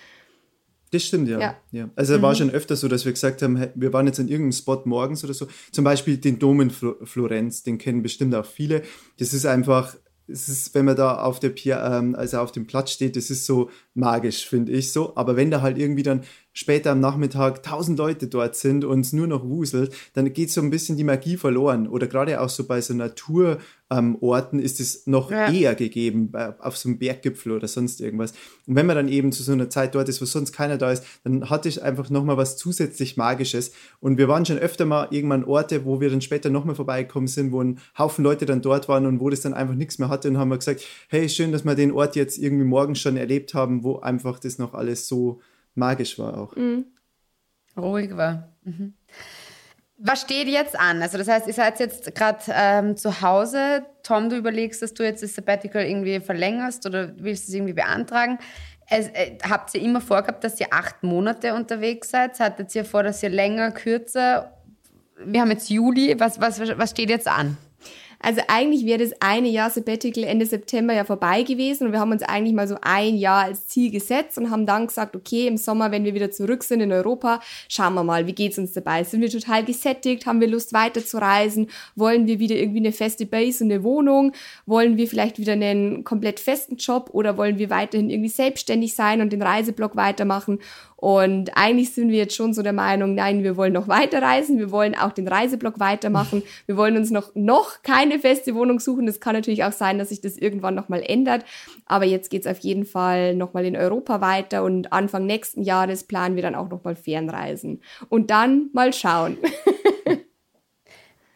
Das 0.97 1.05
stimmt, 1.05 1.29
ja. 1.29 1.39
ja. 1.39 1.57
ja. 1.73 1.91
Also 1.95 2.17
mhm. 2.17 2.23
war 2.23 2.35
schon 2.35 2.51
öfter 2.51 2.75
so, 2.75 2.89
dass 2.89 3.05
wir 3.05 3.13
gesagt 3.13 3.43
haben, 3.43 3.67
wir 3.75 3.93
waren 3.93 4.07
jetzt 4.07 4.19
an 4.19 4.29
irgendeinem 4.29 4.53
Spot 4.53 4.81
morgens 4.87 5.23
oder 5.25 5.35
so. 5.35 5.47
Zum 5.71 5.85
Beispiel 5.85 6.17
den 6.17 6.39
Dom 6.39 6.63
in 6.63 6.71
Florenz, 6.71 7.63
den 7.63 7.77
kennen 7.77 8.03
bestimmt 8.03 8.35
auch 8.35 8.47
viele. 8.47 8.83
Das 9.19 9.35
ist 9.35 9.45
einfach, 9.45 9.95
es 10.27 10.49
ist, 10.49 10.75
wenn 10.75 10.87
man 10.87 10.97
da 10.97 11.19
auf 11.19 11.39
der 11.39 11.51
Pier, 11.51 11.83
ähm, 11.85 12.15
also 12.15 12.39
auf 12.39 12.51
dem 12.51 12.67
Platz 12.67 12.93
steht, 12.93 13.15
das 13.15 13.29
ist 13.29 13.45
so 13.45 13.69
magisch, 13.93 14.49
finde 14.49 14.73
ich 14.73 14.91
so. 14.91 15.15
Aber 15.17 15.37
wenn 15.37 15.51
da 15.51 15.61
halt 15.61 15.77
irgendwie 15.77 16.03
dann 16.03 16.23
später 16.57 16.93
am 16.93 17.01
Nachmittag 17.01 17.63
tausend 17.63 17.99
Leute 17.99 18.29
dort 18.29 18.57
sind 18.57 18.83
und 18.87 19.01
es 19.01 19.13
nur 19.13 19.27
noch 19.27 19.45
wuselt, 19.45 19.95
dann 20.15 20.33
geht 20.33 20.51
so 20.51 20.63
ein 20.63 20.71
bisschen 20.71 20.97
die 20.97 21.05
Magie 21.05 21.37
verloren. 21.37 21.87
Oder 21.87 22.07
gerade 22.07 22.41
auch 22.41 22.49
so 22.49 22.67
bei 22.67 22.81
so 22.81 22.95
Naturorten 22.95 23.61
ähm, 23.91 24.59
ist 24.59 24.81
es 24.81 25.07
noch 25.07 25.31
ja. 25.31 25.53
eher 25.53 25.75
gegeben, 25.75 26.33
auf 26.61 26.79
so 26.79 26.89
einem 26.89 26.99
Berggipfel 26.99 27.53
oder 27.53 27.69
sonst 27.69 28.01
irgendwas. 28.01 28.33
Und 28.67 28.75
wenn 28.75 28.87
man 28.87 28.97
dann 28.97 29.09
eben 29.09 29.33
zu 29.33 29.43
so 29.43 29.53
einer 29.53 29.69
Zeit 29.69 29.95
dort 29.95 30.09
ist, 30.09 30.23
wo 30.23 30.25
sonst 30.25 30.53
keiner 30.53 30.79
da 30.79 30.93
ist, 30.93 31.05
dann 31.25 31.51
hatte 31.51 31.69
ich 31.69 31.83
einfach 31.83 32.09
nochmal 32.09 32.39
was 32.39 32.57
zusätzlich 32.57 33.19
Magisches. 33.19 33.73
Und 34.01 34.17
wir 34.17 34.27
waren 34.27 34.47
schon 34.47 34.57
öfter 34.57 34.87
mal 34.87 35.09
irgendwann 35.11 35.45
Orte, 35.45 35.85
wo 35.85 36.01
wir 36.01 36.09
dann 36.09 36.23
später 36.23 36.49
nochmal 36.49 36.75
vorbeigekommen 36.75 37.29
sind, 37.29 37.53
wo 37.53 37.63
ein 37.63 37.81
Haufen 37.99 38.25
Leute 38.25 38.47
dann 38.47 38.63
dort 38.63 38.89
waren 38.89 39.05
und 39.05 39.21
wo 39.21 39.29
das 39.29 39.43
dann 39.43 39.53
einfach 39.53 39.75
nichts 39.75 39.99
mehr 39.99 40.09
hatte 40.09 40.31
und 40.31 40.39
haben 40.39 40.49
wir 40.49 40.57
gesagt, 40.57 40.87
hey, 41.09 41.29
schön, 41.29 41.53
dass 41.53 41.67
wir 41.67 41.75
den 41.75 41.93
Ort 41.93 42.17
jetzt 42.17 42.39
irgendwie 42.39 42.65
morgen 42.65 42.95
schon 42.95 43.19
erlebt 43.19 43.53
haben, 43.53 43.85
wo 43.85 43.99
einfach 43.99 44.39
das 44.39 44.57
noch 44.57 44.73
alles 44.73 45.07
so 45.07 45.43
magisch 45.77 46.19
war 46.19 46.37
auch. 46.37 46.57
Mhm. 46.57 46.87
Ruhig 47.77 48.17
war. 48.17 48.57
Mhm. 48.65 48.95
Was 49.99 50.21
steht 50.21 50.49
jetzt 50.49 50.79
an? 50.79 51.01
Also 51.01 51.17
das 51.17 51.27
heißt, 51.27 51.47
ihr 51.47 51.55
seid 51.55 51.81
jetzt 51.81 52.15
gerade 52.15 52.41
ähm, 52.49 52.97
zu 52.97 53.23
Hause. 53.23 53.87
Tom, 54.03 54.29
du 54.29 54.37
überlegst, 54.37 54.83
dass 54.83 54.93
du 54.93 55.03
jetzt 55.03 55.23
das 55.23 55.35
Sabbatical 55.35 55.83
irgendwie 55.85 56.21
verlängerst 56.21 56.85
oder 56.85 57.13
willst 57.17 57.49
du 57.49 57.53
es 57.53 57.55
irgendwie 57.55 57.73
beantragen. 57.73 58.39
Es, 58.89 59.09
äh, 59.09 59.39
habt 59.49 59.75
ihr 59.75 59.81
immer 59.81 60.03
vorgehabt, 60.03 60.45
dass 60.45 60.61
ihr 60.61 60.69
acht 60.71 61.03
Monate 61.03 61.55
unterwegs 61.55 62.11
seid? 62.11 62.39
Hattet 62.39 62.75
ihr 62.75 62.85
vor, 62.85 63.03
dass 63.03 63.23
ihr 63.23 63.31
länger, 63.31 63.71
kürzer? 63.73 64.53
Wir 65.25 65.41
haben 65.41 65.51
jetzt 65.51 65.71
Juli. 65.71 66.15
Was, 66.19 66.41
was, 66.41 66.61
was 66.61 66.91
steht 66.91 67.09
jetzt 67.09 67.27
an? 67.27 67.57
Also 68.27 68.41
eigentlich 68.49 68.85
wäre 68.85 68.99
das 68.99 69.13
eine 69.21 69.49
Jahr 69.49 69.71
Sabbatical 69.71 70.25
Ende 70.25 70.47
September 70.47 70.93
ja 70.93 71.05
vorbei 71.05 71.45
gewesen 71.45 71.87
und 71.87 71.93
wir 71.93 72.01
haben 72.01 72.11
uns 72.11 72.25
eigentlich 72.25 72.57
mal 72.57 72.67
so 72.67 72.77
ein 72.83 73.15
Jahr 73.15 73.45
als 73.45 73.69
Ziel 73.69 73.93
gesetzt 73.93 74.37
und 74.37 74.51
haben 74.51 74.67
dann 74.67 74.89
gesagt, 74.89 75.15
okay, 75.15 75.47
im 75.47 75.57
Sommer, 75.57 75.93
wenn 75.93 76.03
wir 76.03 76.13
wieder 76.13 76.33
zurück 76.33 76.65
sind 76.65 76.81
in 76.81 76.91
Europa, 76.91 77.39
schauen 77.69 77.95
wir 77.95 78.03
mal, 78.03 78.27
wie 78.27 78.33
geht's 78.33 78.59
uns 78.59 78.73
dabei? 78.73 79.05
Sind 79.05 79.21
wir 79.21 79.31
total 79.31 79.65
gesättigt? 79.65 80.27
Haben 80.27 80.41
wir 80.41 80.49
Lust 80.49 80.73
weiter 80.73 81.05
zu 81.05 81.19
reisen? 81.19 81.69
Wollen 81.95 82.27
wir 82.27 82.41
wieder 82.41 82.57
irgendwie 82.57 82.81
eine 82.81 82.91
feste 82.91 83.27
Base 83.27 83.63
und 83.63 83.71
eine 83.71 83.85
Wohnung? 83.85 84.33
Wollen 84.67 84.97
wir 84.97 85.07
vielleicht 85.07 85.39
wieder 85.39 85.53
einen 85.53 86.03
komplett 86.03 86.41
festen 86.41 86.79
Job 86.79 87.11
oder 87.13 87.37
wollen 87.37 87.59
wir 87.59 87.71
weiterhin 87.71 88.11
irgendwie 88.11 88.29
selbstständig 88.29 88.97
sein 88.97 89.21
und 89.21 89.33
den 89.33 89.43
Reiseblock 89.43 89.95
weitermachen? 89.95 90.59
Und 90.97 91.57
eigentlich 91.57 91.93
sind 91.93 92.09
wir 92.09 92.17
jetzt 92.17 92.35
schon 92.35 92.55
so 92.55 92.63
der 92.63 92.73
Meinung, 92.73 93.15
nein, 93.15 93.43
wir 93.43 93.57
wollen 93.59 93.75
noch 93.75 93.87
weiter 93.87 94.23
reisen, 94.23 94.59
wir 94.59 94.71
wollen 94.71 94.95
auch 94.95 95.13
den 95.13 95.29
Reiseblock 95.29 95.79
weitermachen, 95.79 96.43
wir 96.67 96.79
wollen 96.79 96.97
uns 96.97 97.11
noch, 97.11 97.35
noch 97.35 97.83
keine 97.83 98.19
feste 98.19 98.55
Wohnung 98.55 98.81
suchen. 98.81 99.05
Das 99.05 99.21
kann 99.21 99.35
natürlich 99.35 99.65
auch 99.65 99.73
sein, 99.73 99.99
dass 99.99 100.09
sich 100.09 100.23
das 100.23 100.39
irgendwann 100.39 100.75
nochmal 100.75 101.03
ändert. 101.07 101.45
Aber 101.85 102.07
jetzt 102.07 102.31
geht's 102.31 102.47
auf 102.47 102.59
jeden 102.59 102.87
Fall 102.87 103.35
nochmal 103.35 103.67
in 103.67 103.77
Europa 103.77 104.21
weiter 104.23 104.65
und 104.65 104.93
Anfang 104.93 105.27
nächsten 105.27 105.63
Jahres 105.63 106.05
planen 106.05 106.35
wir 106.35 106.43
dann 106.43 106.55
auch 106.55 106.71
nochmal 106.71 106.97
Fernreisen. 106.97 107.83
Und 108.09 108.31
dann 108.31 108.71
mal 108.73 108.93
schauen. 108.93 109.37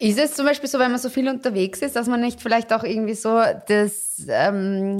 Ist 0.01 0.17
es 0.17 0.33
zum 0.33 0.47
Beispiel 0.47 0.67
so, 0.67 0.79
wenn 0.79 0.89
man 0.89 0.99
so 0.99 1.09
viel 1.09 1.29
unterwegs 1.29 1.83
ist, 1.83 1.95
dass 1.95 2.07
man 2.07 2.21
nicht 2.21 2.41
vielleicht 2.41 2.73
auch 2.73 2.83
irgendwie 2.83 3.13
so 3.13 3.39
das 3.67 4.25
ähm, 4.27 4.97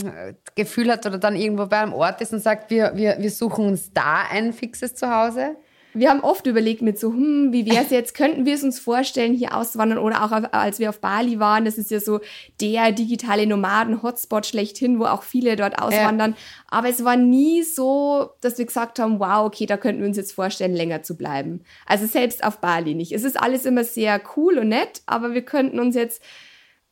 Gefühl 0.54 0.92
hat 0.92 1.08
oder 1.08 1.18
dann 1.18 1.36
irgendwo 1.36 1.66
bei 1.66 1.80
einem 1.80 1.94
Ort 1.94 2.22
ist 2.22 2.34
und 2.34 2.40
sagt, 2.40 2.70
wir, 2.70 2.92
wir, 2.94 3.16
wir 3.18 3.32
suchen 3.32 3.66
uns 3.66 3.92
da 3.92 4.26
ein 4.30 4.54
fixes 4.54 4.94
Zuhause? 4.94 5.56
Wir 5.93 6.10
haben 6.10 6.21
oft 6.21 6.47
überlegt 6.47 6.82
mit 6.82 6.99
so, 6.99 7.10
hm, 7.10 7.51
wie 7.51 7.65
wäre 7.65 7.84
es 7.84 7.89
jetzt, 7.91 8.13
könnten 8.13 8.45
wir 8.45 8.56
es 8.56 8.63
uns 8.63 8.80
vorstellen, 8.80 9.34
hier 9.34 9.56
auszuwandern 9.56 9.97
oder 9.97 10.23
auch 10.23 10.32
als 10.51 10.80
wir 10.80 10.89
auf 10.89 10.99
Bali 10.99 11.39
waren, 11.39 11.65
das 11.65 11.77
ist 11.77 11.91
ja 11.91 11.99
so 11.99 12.19
der 12.60 12.91
digitale 12.91 13.47
Nomaden-Hotspot 13.47 14.45
schlechthin, 14.45 14.99
wo 14.99 15.06
auch 15.06 15.23
viele 15.23 15.56
dort 15.56 15.82
auswandern. 15.82 16.32
Ja. 16.32 16.38
Aber 16.67 16.89
es 16.89 17.04
war 17.04 17.17
nie 17.17 17.63
so, 17.63 18.32
dass 18.41 18.58
wir 18.58 18.65
gesagt 18.65 18.99
haben, 18.99 19.19
wow, 19.19 19.45
okay, 19.45 19.65
da 19.65 19.77
könnten 19.77 20.01
wir 20.01 20.08
uns 20.08 20.17
jetzt 20.17 20.34
vorstellen, 20.34 20.73
länger 20.73 21.04
zu 21.04 21.17
bleiben. 21.17 21.62
Also 21.86 22.06
selbst 22.06 22.43
auf 22.43 22.60
Bali 22.60 22.95
nicht. 22.95 23.12
Es 23.12 23.23
ist 23.23 23.39
alles 23.39 23.65
immer 23.65 23.84
sehr 23.84 24.21
cool 24.36 24.58
und 24.58 24.69
nett, 24.69 25.01
aber 25.06 25.34
wir 25.34 25.43
könnten 25.43 25.80
uns 25.80 25.95
jetzt 25.95 26.21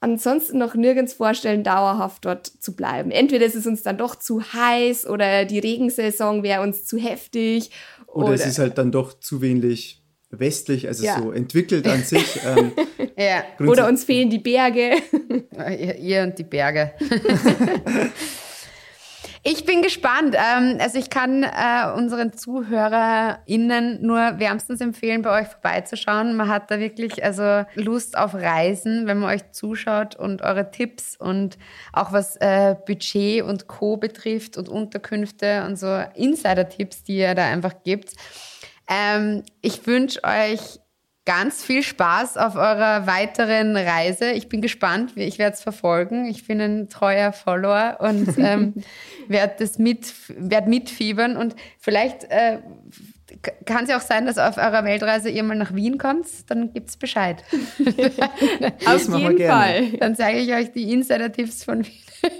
ansonsten 0.01 0.57
noch 0.57 0.75
nirgends 0.75 1.13
vorstellen, 1.13 1.63
dauerhaft 1.63 2.25
dort 2.25 2.47
zu 2.47 2.75
bleiben. 2.75 3.11
Entweder 3.11 3.45
ist 3.45 3.55
es 3.55 3.67
uns 3.67 3.83
dann 3.83 3.97
doch 3.97 4.15
zu 4.15 4.41
heiß 4.41 5.07
oder 5.07 5.45
die 5.45 5.59
Regensaison 5.59 6.43
wäre 6.43 6.61
uns 6.61 6.85
zu 6.85 6.97
heftig 6.97 7.71
oder, 8.19 8.27
Oder 8.27 8.35
es 8.35 8.45
ist 8.45 8.59
halt 8.59 8.77
dann 8.77 8.91
doch 8.91 9.19
zu 9.19 9.41
wenig 9.41 10.03
westlich, 10.31 10.87
also 10.87 11.03
Ja. 11.03 11.19
so 11.21 11.31
entwickelt 11.31 11.87
an 11.87 12.03
sich. 12.03 12.39
Ähm, 12.45 12.71
Ja, 13.17 13.43
Oder 13.67 13.87
uns 13.87 14.03
fehlen 14.03 14.29
die 14.29 14.39
Berge. 14.39 14.91
ihr, 15.57 15.95
ihr 15.97 16.23
und 16.23 16.37
die 16.39 16.43
Berge. 16.43 16.91
Ich 19.43 19.65
bin 19.65 19.81
gespannt. 19.81 20.35
Ähm, 20.35 20.77
also 20.79 20.99
ich 20.99 21.09
kann 21.09 21.43
äh, 21.43 21.91
unseren 21.95 22.33
ZuhörerInnen 22.33 24.01
nur 24.01 24.39
wärmstens 24.39 24.81
empfehlen, 24.81 25.21
bei 25.21 25.41
euch 25.41 25.47
vorbeizuschauen. 25.47 26.35
Man 26.35 26.49
hat 26.49 26.69
da 26.69 26.79
wirklich 26.79 27.23
also 27.23 27.65
Lust 27.75 28.17
auf 28.17 28.33
Reisen, 28.33 29.07
wenn 29.07 29.19
man 29.19 29.33
euch 29.33 29.51
zuschaut 29.51 30.15
und 30.15 30.41
eure 30.41 30.71
Tipps 30.71 31.15
und 31.15 31.57
auch 31.93 32.11
was 32.11 32.35
äh, 32.37 32.75
Budget 32.85 33.43
und 33.43 33.67
Co. 33.67 33.95
betrifft 33.95 34.57
und 34.57 34.67
Unterkünfte 34.67 35.63
und 35.65 35.77
so 35.77 36.03
Insider-Tipps, 36.15 37.03
die 37.03 37.17
ihr 37.17 37.33
da 37.33 37.45
einfach 37.45 37.83
gibt. 37.83 38.13
Ähm, 38.89 39.43
ich 39.61 39.87
wünsche 39.87 40.21
euch 40.23 40.79
ganz 41.29 41.63
viel 41.63 41.83
Spaß 41.83 42.37
auf 42.37 42.55
eurer 42.55 43.05
weiteren 43.05 43.77
Reise. 43.77 44.31
Ich 44.31 44.49
bin 44.49 44.63
gespannt. 44.63 45.11
Ich 45.13 45.37
werde 45.37 45.53
es 45.53 45.61
verfolgen. 45.61 46.25
Ich 46.25 46.47
bin 46.47 46.59
ein 46.59 46.89
treuer 46.89 47.33
Follower 47.33 47.97
und 47.99 48.35
ähm, 48.39 48.73
werde 49.27 49.53
das 49.59 49.77
mit, 49.77 50.11
werd 50.27 50.67
mitfiebern. 50.67 51.37
Und 51.37 51.55
vielleicht 51.77 52.23
äh, 52.31 52.57
kann 53.65 53.83
es 53.83 53.89
ja 53.89 53.97
auch 53.97 54.01
sein, 54.01 54.25
dass 54.25 54.37
auf 54.37 54.57
eurer 54.57 54.83
Weltreise 54.83 55.29
ihr 55.29 55.43
mal 55.43 55.55
nach 55.55 55.73
Wien 55.73 55.97
kommt. 55.97 56.27
Dann 56.47 56.73
gibt's 56.73 56.97
Bescheid. 56.97 57.43
Auf 58.85 59.07
machen 59.07 59.11
wir 59.11 59.19
jeden 59.19 59.37
gerne. 59.37 59.89
Fall. 59.89 59.97
Dann 59.99 60.15
zeige 60.15 60.39
ich 60.39 60.53
euch 60.53 60.71
die 60.71 60.91
Insider-Tipps 60.91 61.63
von 61.63 61.85
Wien. 61.85 61.93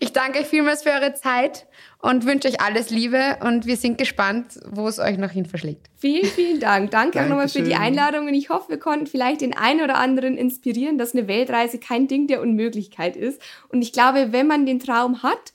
Ich 0.00 0.12
danke 0.12 0.40
euch 0.40 0.46
vielmals 0.46 0.82
für 0.82 0.90
eure 0.90 1.14
Zeit 1.14 1.66
und 2.00 2.26
wünsche 2.26 2.48
euch 2.48 2.60
alles 2.60 2.90
Liebe. 2.90 3.38
Und 3.40 3.66
wir 3.66 3.76
sind 3.76 3.98
gespannt, 3.98 4.58
wo 4.66 4.88
es 4.88 4.98
euch 4.98 5.16
noch 5.16 5.30
hin 5.30 5.46
verschlägt. 5.46 5.88
Vielen, 5.96 6.26
vielen 6.26 6.60
Dank. 6.60 6.90
Danke 6.90 7.22
auch 7.22 7.28
nochmal 7.28 7.48
für 7.48 7.62
die. 7.62 7.74
Einladung 7.74 8.26
und 8.26 8.34
ich 8.34 8.50
hoffe, 8.50 8.70
wir 8.70 8.78
konnten 8.78 9.06
vielleicht 9.06 9.40
den 9.40 9.56
einen 9.56 9.80
oder 9.80 9.96
anderen 9.96 10.36
inspirieren, 10.36 10.98
dass 10.98 11.14
eine 11.14 11.28
Weltreise 11.28 11.78
kein 11.78 12.08
Ding 12.08 12.26
der 12.26 12.40
Unmöglichkeit 12.40 13.16
ist. 13.16 13.40
Und 13.68 13.82
ich 13.82 13.92
glaube, 13.92 14.32
wenn 14.32 14.46
man 14.46 14.66
den 14.66 14.80
Traum 14.80 15.22
hat, 15.22 15.52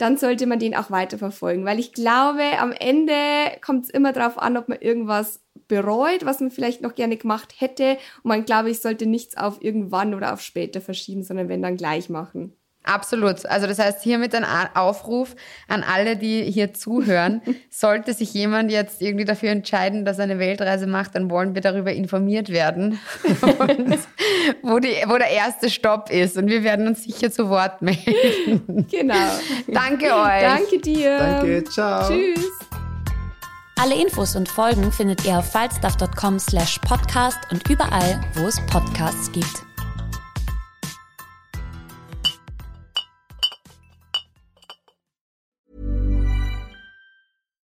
dann 0.00 0.16
sollte 0.16 0.46
man 0.46 0.58
den 0.58 0.74
auch 0.74 0.90
weiterverfolgen, 0.90 1.64
weil 1.66 1.78
ich 1.78 1.92
glaube, 1.92 2.42
am 2.58 2.72
Ende 2.72 3.14
kommt 3.60 3.84
es 3.84 3.90
immer 3.90 4.12
darauf 4.12 4.38
an, 4.38 4.56
ob 4.56 4.68
man 4.68 4.80
irgendwas 4.80 5.42
bereut, 5.68 6.24
was 6.24 6.40
man 6.40 6.50
vielleicht 6.50 6.80
noch 6.80 6.94
gerne 6.94 7.16
gemacht 7.16 7.54
hätte. 7.58 7.98
Und 8.22 8.28
man 8.28 8.44
glaube 8.44 8.70
ich, 8.70 8.80
sollte 8.80 9.06
nichts 9.06 9.36
auf 9.36 9.62
irgendwann 9.62 10.14
oder 10.14 10.32
auf 10.32 10.40
später 10.40 10.80
verschieben, 10.80 11.22
sondern 11.22 11.48
wenn 11.48 11.62
dann 11.62 11.76
gleich 11.76 12.08
machen. 12.08 12.54
Absolut. 12.82 13.44
Also 13.46 13.66
das 13.66 13.78
heißt 13.78 14.02
hiermit 14.02 14.34
ein 14.34 14.44
Aufruf 14.74 15.36
an 15.68 15.82
alle, 15.82 16.16
die 16.16 16.42
hier 16.50 16.72
zuhören. 16.72 17.42
Sollte 17.70 18.14
sich 18.14 18.32
jemand 18.32 18.70
jetzt 18.70 19.02
irgendwie 19.02 19.26
dafür 19.26 19.50
entscheiden, 19.50 20.04
dass 20.04 20.18
er 20.18 20.24
eine 20.24 20.38
Weltreise 20.38 20.86
macht, 20.86 21.14
dann 21.14 21.30
wollen 21.30 21.54
wir 21.54 21.60
darüber 21.60 21.92
informiert 21.92 22.48
werden, 22.48 22.98
wo, 24.62 24.78
die, 24.78 24.94
wo 25.06 25.18
der 25.18 25.30
erste 25.30 25.68
Stopp 25.68 26.10
ist. 26.10 26.38
Und 26.38 26.48
wir 26.48 26.64
werden 26.64 26.86
uns 26.86 27.04
sicher 27.04 27.30
zu 27.30 27.48
Wort 27.50 27.82
melden. 27.82 28.86
Genau. 28.90 29.14
Danke 29.68 30.06
euch. 30.06 30.42
Danke 30.42 30.78
dir. 30.78 31.18
danke, 31.18 31.64
ciao. 31.64 32.08
Tschüss. 32.08 32.50
Alle 33.80 33.94
Infos 33.94 34.36
und 34.36 34.46
Folgen 34.46 34.92
findet 34.92 35.24
ihr 35.24 35.38
auf 35.38 35.52
falstaff.com 35.52 36.38
slash 36.38 36.78
podcast 36.80 37.38
und 37.50 37.68
überall, 37.70 38.20
wo 38.34 38.46
es 38.46 38.60
Podcasts 38.66 39.32
gibt. 39.32 39.69